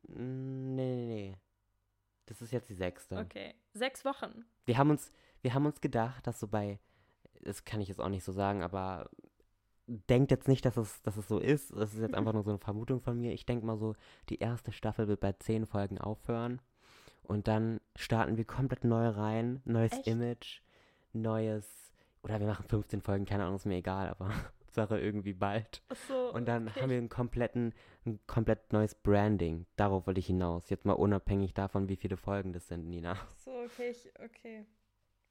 Mm, 0.08 0.76
Nee, 0.76 0.96
nee, 0.96 1.06
nee. 1.06 1.38
Das 2.26 2.42
ist 2.42 2.52
jetzt 2.52 2.70
die 2.70 2.76
sechste. 2.76 3.18
Okay. 3.18 3.54
Sechs 3.74 4.04
Wochen. 4.06 4.46
Wir 4.66 4.78
haben 4.78 4.90
uns, 4.90 5.12
wir 5.42 5.54
haben 5.54 5.66
uns 5.66 5.82
gedacht, 5.82 6.26
dass 6.28 6.40
so 6.40 6.48
bei, 6.48 6.80
das 7.42 7.66
kann 7.66 7.82
ich 7.82 7.88
jetzt 7.88 8.00
auch 8.00 8.10
nicht 8.10 8.24
so 8.24 8.32
sagen, 8.32 8.62
aber 8.64 9.10
denkt 9.90 10.32
jetzt 10.32 10.48
nicht, 10.48 10.66
dass 10.66 10.78
es, 10.78 11.02
dass 11.02 11.18
es 11.18 11.28
so 11.28 11.40
ist. 11.40 11.76
Das 11.76 11.94
ist 11.94 12.00
jetzt 12.00 12.16
einfach 12.16 12.34
nur 12.34 12.44
so 12.44 12.52
eine 12.52 12.60
Vermutung 12.60 13.02
von 13.02 13.20
mir. 13.20 13.34
Ich 13.34 13.46
denke 13.46 13.66
mal 13.66 13.78
so, 13.78 13.96
die 14.30 14.40
erste 14.40 14.72
Staffel 14.72 15.08
wird 15.08 15.20
bei 15.20 15.34
zehn 15.34 15.66
Folgen 15.66 15.98
aufhören. 15.98 16.62
Und 17.24 17.48
dann 17.48 17.80
starten 17.96 18.38
wir 18.38 18.46
komplett 18.46 18.84
neu 18.84 19.08
rein. 19.10 19.62
Neues 19.66 19.94
Echt? 19.94 20.08
Image, 20.08 20.62
neues, 21.14 21.66
oder 22.24 22.40
wir 22.40 22.48
machen 22.48 22.66
15 22.68 23.02
Folgen, 23.02 23.26
keine 23.26 23.44
Ahnung, 23.44 23.56
ist 23.56 23.66
mir 23.66 23.78
egal, 23.78 24.10
aber 24.10 24.32
Sache 24.72 25.00
irgendwie 25.00 25.34
bald. 25.34 25.82
Ach 25.90 25.96
so, 26.08 26.34
Und 26.34 26.48
dann 26.48 26.68
okay. 26.68 26.82
haben 26.82 26.90
wir 26.90 26.98
einen 26.98 27.10
kompletten, 27.10 27.74
ein 28.06 28.20
komplett 28.28 28.72
neues 28.72 28.96
Branding. 28.96 29.66
Darauf 29.76 30.08
wollte 30.08 30.20
ich 30.20 30.28
hinaus. 30.28 30.70
Jetzt 30.70 30.86
mal 30.86 30.94
unabhängig 30.94 31.54
davon, 31.54 31.90
wie 31.90 31.96
viele 31.96 32.18
Folgen 32.18 32.54
das 32.54 32.68
sind, 32.68 32.88
Nina. 32.88 33.14
Ach 33.14 33.32
so, 33.44 33.52
okay, 33.52 33.90
ich, 33.92 34.12
okay. 34.24 34.66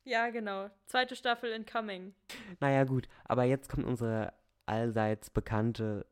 Ja, 0.05 0.31
genau. 0.31 0.71
Zweite 0.87 1.17
Staffel 1.17 1.53
incoming. 1.53 2.15
Naja, 2.61 2.85
gut, 2.85 3.09
aber 3.25 3.45
jetzt 3.45 3.69
kommt 3.69 3.87
unsere 3.87 4.33
allseits 4.69 5.31
bekannte 5.31 6.07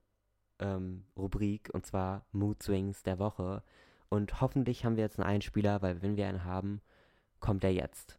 ähm, 0.59 1.05
Rubrik 1.17 1.71
und 1.73 1.87
zwar 1.87 2.25
Mood 2.33 2.63
Swings 2.63 3.03
der 3.03 3.19
Woche. 3.19 3.63
Und 4.09 4.41
hoffentlich 4.41 4.85
haben 4.85 4.97
wir 4.97 5.05
jetzt 5.05 5.19
einen 5.19 5.29
Einspieler, 5.29 5.83
weil 5.83 6.03
wenn 6.03 6.17
wir 6.17 6.29
einen 6.29 6.45
haben, 6.45 6.81
kommt 7.41 7.65
er 7.65 7.73
jetzt. 7.73 8.19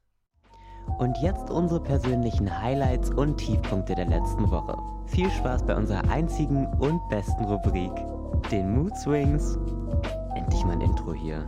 Und 0.99 1.17
jetzt 1.21 1.49
unsere 1.49 1.81
persönlichen 1.81 2.61
Highlights 2.61 3.09
und 3.09 3.37
Tiefpunkte 3.37 3.93
der 3.95 4.05
letzten 4.05 4.49
Woche. 4.49 4.77
Viel 5.07 5.29
Spaß 5.29 5.65
bei 5.65 5.75
unserer 5.75 6.09
einzigen 6.09 6.65
und 6.79 7.07
besten 7.09 7.43
Rubrik, 7.43 7.91
den 8.51 8.73
Mood 8.73 8.95
Swings. 8.97 9.57
Endlich 10.35 10.63
mal 10.65 10.73
ein 10.73 10.81
Intro 10.81 11.13
hier. 11.13 11.47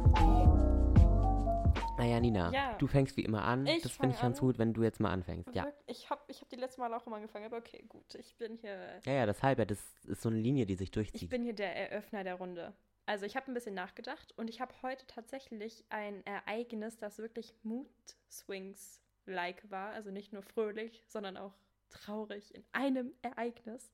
Naja, 1.99 2.19
Nina, 2.19 2.51
Ja. 2.53 2.75
du 2.77 2.87
fängst 2.87 3.15
wie 3.17 3.23
immer 3.23 3.43
an. 3.43 3.65
Ich 3.67 3.83
das 3.83 3.93
finde 3.97 4.15
ich 4.15 4.21
ganz 4.21 4.39
an. 4.39 4.45
gut, 4.47 4.57
wenn 4.57 4.73
du 4.73 4.83
jetzt 4.83 4.99
mal 4.99 5.11
anfängst. 5.11 5.53
Ja. 5.53 5.67
Ich 5.85 6.09
habe 6.09 6.21
ich 6.27 6.41
hab 6.41 6.49
die 6.49 6.55
letzte 6.55 6.79
Mal 6.81 6.93
auch 6.93 7.05
immer 7.05 7.17
angefangen, 7.17 7.45
aber 7.45 7.57
okay, 7.57 7.83
gut. 7.87 8.15
Ich 8.15 8.35
bin 8.37 8.57
hier 8.57 8.99
Ja, 9.05 9.13
ja, 9.13 9.25
deshalb, 9.25 9.59
ja, 9.59 9.65
das 9.65 9.79
ist 10.05 10.21
so 10.21 10.29
eine 10.29 10.39
Linie, 10.39 10.65
die 10.65 10.75
sich 10.75 10.87
Ich 10.87 10.91
durchzieht. 10.91 11.29
bin 11.29 11.43
hier 11.43 11.53
der 11.53 11.75
Eröffner 11.75 12.23
der 12.23 12.35
Runde. 12.35 12.73
Also 13.05 13.25
ich 13.25 13.35
habe 13.35 13.49
ein 13.51 13.53
bisschen 13.53 13.73
nachgedacht 13.75 14.33
und 14.37 14.49
ich 14.49 14.61
habe 14.61 14.73
heute 14.81 15.05
tatsächlich 15.07 15.83
ein 15.89 16.23
Ereignis, 16.25 16.97
das 16.97 17.17
wirklich 17.17 17.53
Mood 17.63 17.87
Swings 18.31 19.01
like 19.25 19.69
war. 19.71 19.91
Also 19.91 20.11
nicht 20.11 20.31
nur 20.31 20.43
fröhlich, 20.43 21.03
sondern 21.07 21.35
auch 21.37 21.53
traurig 21.89 22.53
in 22.53 22.63
einem 22.71 23.13
Ereignis. 23.23 23.91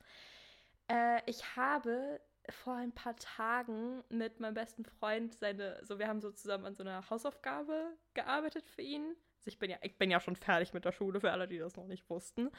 Äh, 0.89 1.21
ich 1.27 1.55
habe 1.55 2.19
vor 2.49 2.75
ein 2.75 2.91
paar 2.91 3.15
Tagen 3.15 4.03
mit 4.09 4.39
meinem 4.39 4.53
besten 4.53 4.85
Freund 4.85 5.33
seine, 5.33 5.79
so 5.83 5.99
wir 5.99 6.07
haben 6.07 6.21
so 6.21 6.31
zusammen 6.31 6.65
an 6.65 6.75
so 6.75 6.83
einer 6.83 7.09
Hausaufgabe 7.09 7.93
gearbeitet 8.13 8.65
für 8.67 8.81
ihn. 8.81 9.15
Also 9.37 9.47
ich 9.47 9.59
bin 9.59 9.69
ja, 9.69 9.77
ich 9.81 9.97
bin 9.97 10.11
ja 10.11 10.19
schon 10.19 10.35
fertig 10.35 10.73
mit 10.73 10.85
der 10.85 10.91
Schule, 10.91 11.19
für 11.19 11.31
alle, 11.31 11.47
die 11.47 11.57
das 11.57 11.75
noch 11.75 11.87
nicht 11.87 12.09
wussten. 12.09 12.49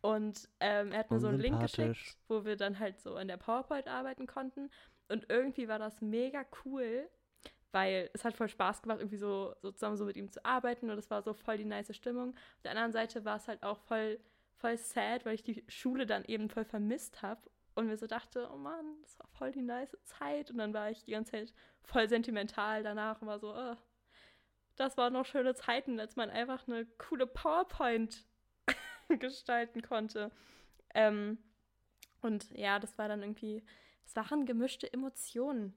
Und 0.00 0.48
ähm, 0.60 0.92
er 0.92 1.00
hat 1.00 1.10
mir 1.10 1.18
so 1.18 1.28
einen 1.28 1.40
Link 1.40 1.60
geschickt, 1.60 2.16
wo 2.28 2.44
wir 2.44 2.56
dann 2.56 2.78
halt 2.78 3.00
so 3.00 3.16
an 3.16 3.28
der 3.28 3.38
PowerPoint 3.38 3.88
arbeiten 3.88 4.26
konnten. 4.26 4.70
Und 5.08 5.26
irgendwie 5.30 5.68
war 5.68 5.78
das 5.78 6.00
mega 6.00 6.44
cool, 6.64 7.08
weil 7.72 8.10
es 8.12 8.24
hat 8.24 8.34
voll 8.34 8.48
Spaß 8.48 8.82
gemacht, 8.82 9.00
irgendwie 9.00 9.16
so, 9.16 9.54
so 9.62 9.72
zusammen 9.72 9.96
so 9.96 10.04
mit 10.04 10.16
ihm 10.16 10.30
zu 10.30 10.44
arbeiten. 10.44 10.90
Und 10.90 10.98
es 10.98 11.10
war 11.10 11.22
so 11.22 11.32
voll 11.34 11.56
die 11.56 11.64
nice 11.64 11.94
Stimmung. 11.96 12.30
Auf 12.30 12.62
der 12.62 12.72
anderen 12.72 12.92
Seite 12.92 13.24
war 13.24 13.36
es 13.36 13.48
halt 13.48 13.62
auch 13.62 13.78
voll, 13.80 14.20
voll 14.56 14.76
sad, 14.76 15.24
weil 15.24 15.34
ich 15.34 15.42
die 15.42 15.64
Schule 15.68 16.06
dann 16.06 16.24
eben 16.24 16.50
voll 16.50 16.64
vermisst 16.64 17.22
habe. 17.22 17.40
Und 17.76 17.88
mir 17.88 17.98
so 17.98 18.06
dachte, 18.06 18.48
oh 18.52 18.56
Mann, 18.56 19.00
das 19.02 19.18
war 19.18 19.28
voll 19.28 19.52
die 19.52 19.60
nice 19.60 19.96
Zeit. 20.04 20.50
Und 20.50 20.56
dann 20.56 20.72
war 20.72 20.90
ich 20.90 21.04
die 21.04 21.10
ganze 21.10 21.32
Zeit 21.32 21.52
voll 21.82 22.08
sentimental 22.08 22.82
danach 22.82 23.20
und 23.20 23.28
war 23.28 23.38
so, 23.38 23.54
oh, 23.54 23.76
das 24.76 24.96
waren 24.96 25.12
noch 25.12 25.26
schöne 25.26 25.54
Zeiten, 25.54 26.00
als 26.00 26.16
man 26.16 26.30
einfach 26.30 26.66
eine 26.66 26.86
coole 26.86 27.26
PowerPoint 27.26 28.24
gestalten 29.08 29.82
konnte. 29.82 30.32
Ähm, 30.94 31.38
und 32.22 32.50
ja, 32.56 32.78
das 32.78 32.96
war 32.96 33.08
dann 33.08 33.22
irgendwie, 33.22 33.62
es 34.06 34.16
waren 34.16 34.46
gemischte 34.46 34.90
Emotionen 34.90 35.74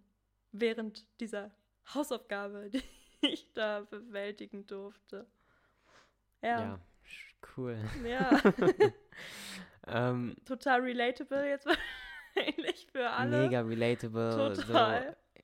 während 0.53 1.05
dieser 1.19 1.51
Hausaufgabe, 1.93 2.69
die 2.71 2.81
ich 3.21 3.51
da 3.51 3.81
bewältigen 3.81 4.65
durfte. 4.67 5.27
Ja, 6.41 6.59
Ja, 6.61 6.79
cool. 7.57 7.77
ja. 8.05 8.41
ähm, 9.91 10.35
total 10.45 10.81
relatable 10.81 11.47
jetzt 11.47 11.65
wahrscheinlich 12.35 12.87
für 12.91 13.09
alle. 13.09 13.43
mega 13.43 13.61
relatable. 13.61 14.55
Total. 14.55 15.09
So, 15.09 15.43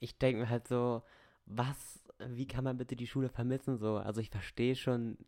ich 0.00 0.18
denke 0.18 0.42
mir 0.42 0.48
halt 0.48 0.68
so, 0.68 1.02
was, 1.46 2.02
wie 2.18 2.46
kann 2.46 2.64
man 2.64 2.76
bitte 2.76 2.96
die 2.96 3.06
Schule 3.06 3.28
vermissen? 3.28 3.76
So, 3.78 3.96
also 3.96 4.20
ich 4.20 4.30
verstehe 4.30 4.74
schon, 4.74 5.18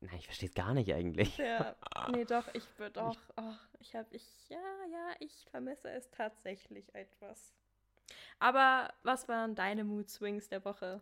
nein, 0.00 0.16
ich 0.18 0.26
verstehe 0.26 0.48
es 0.48 0.54
gar 0.54 0.74
nicht 0.74 0.92
eigentlich. 0.92 1.36
Ja, 1.38 1.76
nee, 2.10 2.24
doch, 2.24 2.46
ich 2.54 2.66
würde 2.78 3.02
auch, 3.02 3.18
oh, 3.36 3.54
ich 3.80 3.94
habe, 3.94 4.08
ich, 4.10 4.48
ja, 4.48 4.58
ja, 4.90 5.14
ich 5.20 5.46
vermisse 5.50 5.90
es 5.90 6.10
tatsächlich 6.10 6.94
etwas. 6.94 7.54
Aber 8.38 8.92
was 9.02 9.28
waren 9.28 9.54
deine 9.54 9.84
Mood 9.84 10.10
Swings 10.10 10.48
der 10.48 10.64
Woche? 10.64 11.00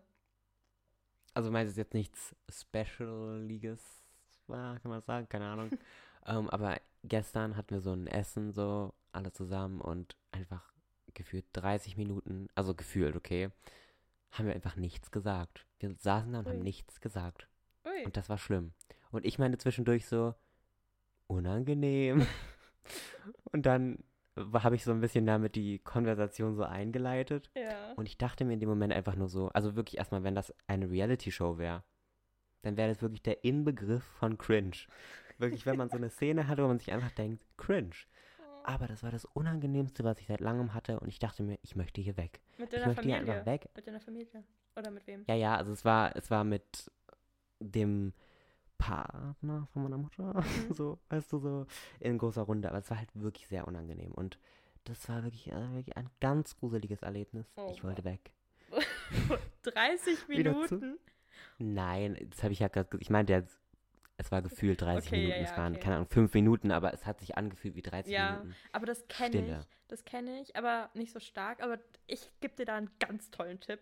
Also 1.34 1.50
meinst 1.50 1.76
du 1.76 1.80
jetzt 1.80 1.94
nichts 1.94 2.34
Special-Liges, 2.48 4.04
war, 4.46 4.78
kann 4.80 4.90
man 4.90 5.00
sagen, 5.00 5.28
keine 5.28 5.46
Ahnung. 5.46 5.70
ähm, 6.30 6.48
aber 6.50 6.80
gestern 7.04 7.56
hatten 7.56 7.74
wir 7.74 7.80
so 7.80 7.92
ein 7.92 8.06
Essen, 8.06 8.52
so 8.52 8.94
alle 9.12 9.32
zusammen 9.32 9.80
und 9.80 10.16
einfach 10.30 10.72
gefühlt 11.14 11.46
30 11.52 11.96
Minuten, 11.96 12.48
also 12.54 12.74
gefühlt, 12.74 13.16
okay, 13.16 13.50
haben 14.30 14.46
wir 14.46 14.54
einfach 14.54 14.76
nichts 14.76 15.10
gesagt. 15.10 15.66
Wir 15.80 15.94
saßen 15.98 16.32
da 16.32 16.40
und 16.40 16.48
haben 16.48 16.58
Ui. 16.58 16.64
nichts 16.64 17.00
gesagt. 17.00 17.48
Ui. 17.84 18.04
Und 18.04 18.16
das 18.16 18.28
war 18.28 18.38
schlimm. 18.38 18.72
Und 19.10 19.26
ich 19.26 19.38
meine 19.38 19.58
zwischendurch 19.58 20.06
so, 20.06 20.34
unangenehm. 21.26 22.26
und 23.52 23.66
dann 23.66 23.98
habe 24.54 24.76
ich 24.76 24.84
so 24.84 24.92
ein 24.92 25.00
bisschen 25.00 25.26
damit 25.26 25.56
die 25.56 25.80
Konversation 25.80 26.54
so 26.54 26.62
eingeleitet. 26.62 27.50
Ja. 27.56 27.92
Und 27.94 28.06
ich 28.06 28.18
dachte 28.18 28.44
mir 28.44 28.54
in 28.54 28.60
dem 28.60 28.68
Moment 28.68 28.92
einfach 28.92 29.16
nur 29.16 29.28
so, 29.28 29.48
also 29.48 29.74
wirklich 29.74 29.98
erstmal, 29.98 30.22
wenn 30.22 30.34
das 30.34 30.54
eine 30.68 30.88
Reality-Show 30.88 31.58
wäre, 31.58 31.82
dann 32.62 32.76
wäre 32.76 32.88
das 32.88 33.02
wirklich 33.02 33.22
der 33.22 33.44
Inbegriff 33.44 34.04
von 34.04 34.38
cringe. 34.38 34.76
Wirklich, 35.40 35.66
wenn 35.66 35.76
man 35.76 35.88
so 35.90 35.96
eine 35.96 36.10
Szene 36.10 36.46
hat, 36.48 36.58
wo 36.58 36.66
man 36.66 36.78
sich 36.78 36.92
einfach 36.92 37.10
denkt, 37.12 37.42
cringe. 37.56 37.90
Aber 38.64 38.86
das 38.86 39.02
war 39.02 39.10
das 39.10 39.24
Unangenehmste, 39.24 40.04
was 40.04 40.18
ich 40.20 40.26
seit 40.26 40.40
langem 40.40 40.74
hatte 40.74 41.00
und 41.00 41.08
ich 41.08 41.18
dachte 41.18 41.42
mir, 41.42 41.58
ich 41.62 41.76
möchte 41.76 42.00
hier 42.00 42.16
weg. 42.16 42.40
Mit 42.58 42.68
Ich 42.72 42.74
deiner 42.78 42.88
möchte 42.88 43.02
hier 43.02 43.14
Familie. 43.16 43.32
einfach 43.34 43.46
weg. 43.46 43.68
Mit 43.74 43.86
deiner 43.86 44.00
Familie. 44.00 44.44
Oder 44.76 44.90
mit 44.90 45.06
wem? 45.06 45.24
Ja, 45.26 45.34
ja, 45.34 45.56
also 45.56 45.72
es 45.72 45.84
war, 45.84 46.14
es 46.14 46.30
war 46.30 46.44
mit 46.44 46.90
dem 47.58 48.12
Partner 48.78 49.66
von 49.72 49.82
meiner 49.82 49.98
Mutter, 49.98 50.34
Mhm. 50.34 50.42
so, 50.74 50.98
weißt 51.08 51.32
du, 51.32 51.38
so 51.38 51.66
in 52.00 52.18
großer 52.18 52.42
Runde. 52.42 52.68
Aber 52.68 52.78
es 52.78 52.90
war 52.90 52.98
halt 52.98 53.08
wirklich 53.14 53.46
sehr 53.48 53.66
unangenehm 53.66 54.12
und 54.12 54.38
das 54.84 55.08
war 55.08 55.22
wirklich, 55.24 55.50
äh, 55.50 55.72
wirklich 55.74 55.96
ein 55.96 56.08
ganz 56.20 56.56
gruseliges 56.58 57.02
Erlebnis. 57.02 57.46
Oh, 57.56 57.70
ich 57.72 57.82
wollte 57.84 58.04
weg. 58.04 58.32
30 59.62 60.28
Wieder 60.28 60.52
zu- 60.66 60.74
Minuten? 60.76 60.98
Nein, 61.58 62.16
das 62.30 62.42
habe 62.42 62.52
ich 62.52 62.60
ja 62.60 62.68
gerade, 62.68 62.96
ich 63.00 63.10
meinte 63.10 63.32
jetzt, 63.32 63.58
es 64.20 64.30
war 64.30 64.42
gefühlt 64.42 64.80
30 64.82 65.08
Okay, 65.10 65.16
ja, 65.16 65.22
Minuten, 65.28 65.44
es 65.44 65.50
ja, 65.50 65.56
waren, 65.56 65.72
okay. 65.72 65.82
keine 65.82 65.96
Ahnung, 65.96 66.08
5 66.08 66.34
Minuten, 66.34 66.70
aber 66.70 66.92
es 66.94 67.06
hat 67.06 67.20
sich 67.20 67.36
angefühlt 67.36 67.74
wie 67.74 67.82
30 67.82 68.12
Ja. 68.12 68.32
Minuten. 68.32 68.54
Aber 68.72 68.86
das 68.86 69.06
kenne 69.08 69.58
ich. 69.60 69.66
Das 69.88 70.04
kenne 70.04 70.40
ich, 70.40 70.54
aber 70.56 70.90
nicht 70.94 71.12
so 71.12 71.18
stark. 71.20 71.62
Aber 71.62 71.78
ich 72.06 72.30
gebe 72.40 72.54
dir 72.54 72.66
da 72.66 72.76
einen 72.76 72.90
ganz 73.00 73.30
tollen 73.30 73.58
Tipp. 73.60 73.80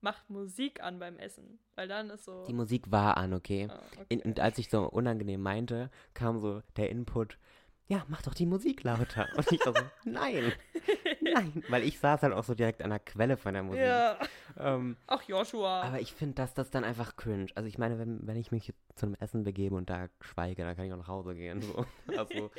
Macht 0.00 0.30
Musik 0.30 0.82
an 0.82 0.98
beim 0.98 1.18
Essen. 1.18 1.58
Weil 1.74 1.86
dann 1.88 2.10
ist 2.10 2.24
so. 2.24 2.44
Die 2.46 2.54
Musik 2.54 2.90
war 2.90 3.16
an, 3.16 3.34
okay? 3.34 3.68
Ah, 3.70 3.80
okay. 3.92 4.06
In, 4.08 4.20
und 4.22 4.40
als 4.40 4.58
ich 4.58 4.68
so 4.68 4.88
unangenehm 4.88 5.40
meinte, 5.42 5.90
kam 6.14 6.40
so 6.40 6.62
der 6.76 6.90
Input, 6.90 7.38
ja, 7.86 8.04
mach 8.08 8.22
doch 8.22 8.34
die 8.34 8.46
Musik 8.46 8.82
lauter. 8.84 9.28
Und 9.36 9.52
ich 9.52 9.62
so, 9.62 9.74
nein, 10.04 10.52
nein. 11.34 11.62
Weil 11.68 11.82
ich 11.84 11.98
saß 11.98 12.22
halt 12.22 12.32
auch 12.32 12.44
so 12.44 12.54
direkt 12.54 12.82
an 12.82 12.90
der 12.90 12.98
Quelle 12.98 13.36
von 13.36 13.54
der 13.54 13.62
Musik. 13.62 13.80
ja. 13.82 14.18
Ähm, 14.58 14.96
Ach, 15.06 15.22
Joshua. 15.22 15.82
aber 15.82 16.00
ich 16.00 16.12
finde, 16.12 16.34
dass 16.34 16.54
das 16.54 16.70
dann 16.70 16.84
einfach 16.84 17.16
cringe. 17.16 17.46
Also 17.54 17.68
ich 17.68 17.78
meine, 17.78 17.98
wenn, 17.98 18.26
wenn 18.26 18.36
ich 18.36 18.50
mich 18.52 18.72
zu 18.94 19.06
einem 19.06 19.14
Essen 19.16 19.44
begebe 19.44 19.74
und 19.76 19.88
da 19.90 20.08
schweige, 20.20 20.62
dann 20.64 20.76
kann 20.76 20.84
ich 20.86 20.92
auch 20.92 20.98
nach 20.98 21.08
Hause 21.08 21.34
gehen. 21.34 21.62
So. 21.62 21.86
Also 22.18 22.50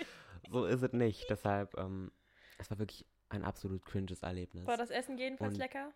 so 0.51 0.65
ist 0.65 0.81
es 0.81 0.91
nicht. 0.93 1.29
Deshalb, 1.29 1.77
ähm, 1.77 2.11
es 2.57 2.69
war 2.71 2.79
wirklich 2.79 3.05
ein 3.29 3.43
absolut 3.43 3.85
cringes 3.85 4.21
Erlebnis. 4.23 4.65
War 4.67 4.77
das 4.77 4.89
Essen 4.89 5.17
jedenfalls 5.17 5.53
Und- 5.53 5.59
lecker? 5.59 5.91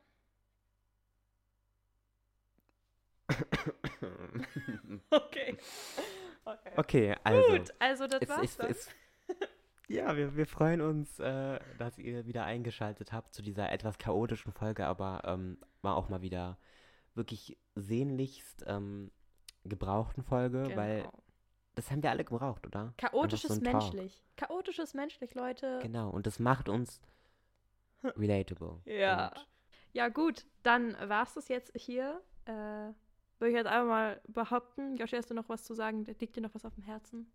Okay. 5.09 5.57
Okay. 6.45 6.71
okay, 6.77 7.15
also. 7.23 7.49
Gut, 7.57 7.73
also 7.79 8.07
das 8.07 8.21
es, 8.21 8.29
war's 8.29 8.43
es, 8.43 8.57
dann. 8.57 8.71
es, 8.71 8.89
ja, 9.87 10.15
wir, 10.17 10.35
wir 10.35 10.45
freuen 10.45 10.81
uns, 10.81 11.19
äh, 11.19 11.59
dass 11.77 11.97
ihr 11.97 12.25
wieder 12.25 12.43
eingeschaltet 12.45 13.13
habt 13.13 13.33
zu 13.33 13.41
dieser 13.41 13.71
etwas 13.71 13.97
chaotischen 13.97 14.51
Folge, 14.51 14.85
aber 14.85 15.21
ähm, 15.25 15.57
war 15.81 15.95
auch 15.95 16.09
mal 16.09 16.21
wieder 16.21 16.57
wirklich 17.15 17.57
sehnlichst 17.75 18.63
ähm, 18.67 19.11
gebrauchten 19.63 20.23
Folge, 20.23 20.71
weil 20.75 21.01
Genau. 21.01 21.23
das 21.75 21.89
haben 21.91 22.03
wir 22.03 22.11
alle 22.11 22.23
gebraucht, 22.23 22.65
oder? 22.67 22.93
Chaotisches 22.97 23.59
Talk. 23.59 23.63
menschlich. 23.63 24.23
Chaotisches 24.35 24.93
menschlich, 24.93 25.33
Leute. 25.35 25.79
Genau, 25.81 26.09
und 26.09 26.27
das 26.27 26.39
macht 26.39 26.69
uns 26.69 27.01
relatable. 28.03 28.81
Ja. 28.85 29.29
Und 29.29 29.47
Ja, 29.93 30.09
gut, 30.09 30.45
dann 30.63 30.95
war's 31.09 31.33
das 31.33 31.47
jetzt 31.47 31.71
hier. 31.75 32.21
Äh, 32.45 32.51
würde 33.39 33.49
ich 33.51 33.55
jetzt 33.55 33.67
einfach 33.67 33.87
mal 33.87 34.21
behaupten. 34.27 34.95
Joshi, 34.97 35.15
hast 35.15 35.29
du 35.29 35.33
noch 35.35 35.47
was 35.49 35.63
zu 35.63 35.73
sagen? 35.75 36.05
Liegt 36.19 36.35
dir 36.35 36.41
noch 36.41 36.53
was 36.55 36.65
auf 36.65 36.73
dem 36.75 36.83
Herzen? 36.83 37.31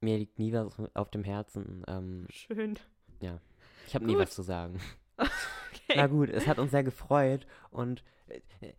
Mir 0.00 0.18
liegt 0.18 0.38
nie 0.38 0.52
was 0.52 0.76
auf 0.94 1.10
dem 1.10 1.24
Herzen. 1.24 1.84
Ähm, 1.88 2.26
Schön. 2.30 2.78
ich 3.86 3.94
habe 3.94 4.04
nie 4.04 4.16
was 4.16 4.30
zu 4.30 4.42
sagen. 4.42 4.80
Okay. 5.88 5.98
Na 5.98 6.06
gut, 6.08 6.30
es 6.30 6.46
hat 6.48 6.58
uns 6.58 6.72
sehr 6.72 6.82
gefreut 6.82 7.46
und 7.70 8.02
äh, 8.28 8.40
äh, 8.60 8.72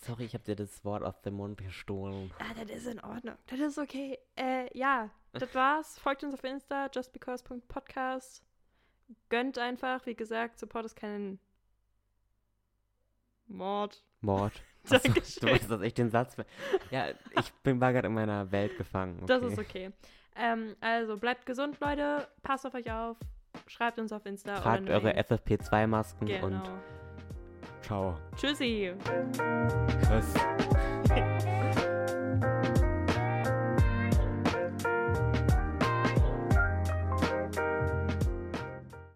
sorry, 0.00 0.24
ich 0.24 0.34
habe 0.34 0.42
dir 0.42 0.56
das 0.56 0.84
Wort 0.84 1.04
aus 1.04 1.20
dem 1.22 1.34
Mund 1.34 1.58
gestohlen. 1.58 2.32
Ah, 2.38 2.52
das 2.58 2.76
ist 2.76 2.86
in 2.86 3.00
Ordnung. 3.00 3.36
Das 3.46 3.60
ist 3.60 3.78
okay. 3.78 4.18
Äh, 4.36 4.76
ja, 4.76 5.10
das 5.32 5.54
war's. 5.54 5.98
Folgt 6.00 6.24
uns 6.24 6.34
auf 6.34 6.42
Insta, 6.42 6.90
justbecause.podcast. 6.92 8.42
Gönnt 9.28 9.56
einfach, 9.58 10.04
wie 10.06 10.16
gesagt, 10.16 10.58
Support 10.58 10.86
ist 10.86 10.96
kein 10.96 11.38
Mord. 13.46 14.02
Mord. 14.20 14.52
Achso, 14.84 14.96
du 14.98 15.12
Dankeschön. 15.14 15.48
wolltest 15.48 15.70
das 15.70 15.80
echt 15.82 15.98
den 15.98 16.10
Satz. 16.10 16.36
Ja, 16.90 17.06
ich 17.38 17.52
bin 17.62 17.80
war 17.80 17.92
gerade 17.92 18.08
in 18.08 18.14
meiner 18.14 18.50
Welt 18.50 18.76
gefangen. 18.76 19.18
Okay. 19.18 19.26
Das 19.26 19.42
ist 19.44 19.58
okay. 19.58 19.92
Ähm, 20.36 20.74
also 20.80 21.16
bleibt 21.16 21.46
gesund, 21.46 21.78
Leute. 21.80 22.26
Passt 22.42 22.66
auf 22.66 22.74
euch 22.74 22.90
auf. 22.90 23.16
Schreibt 23.66 23.98
uns 23.98 24.12
auf 24.12 24.24
Insta. 24.26 24.54
Tragt 24.56 24.88
eure 24.88 25.02
Mail. 25.12 25.24
FFP2-Masken 25.28 26.26
Genau. 26.26 26.46
und 26.46 26.62
ciao. 27.82 28.14
Tschüssi. 28.36 28.94
Tschüss. 30.08 30.34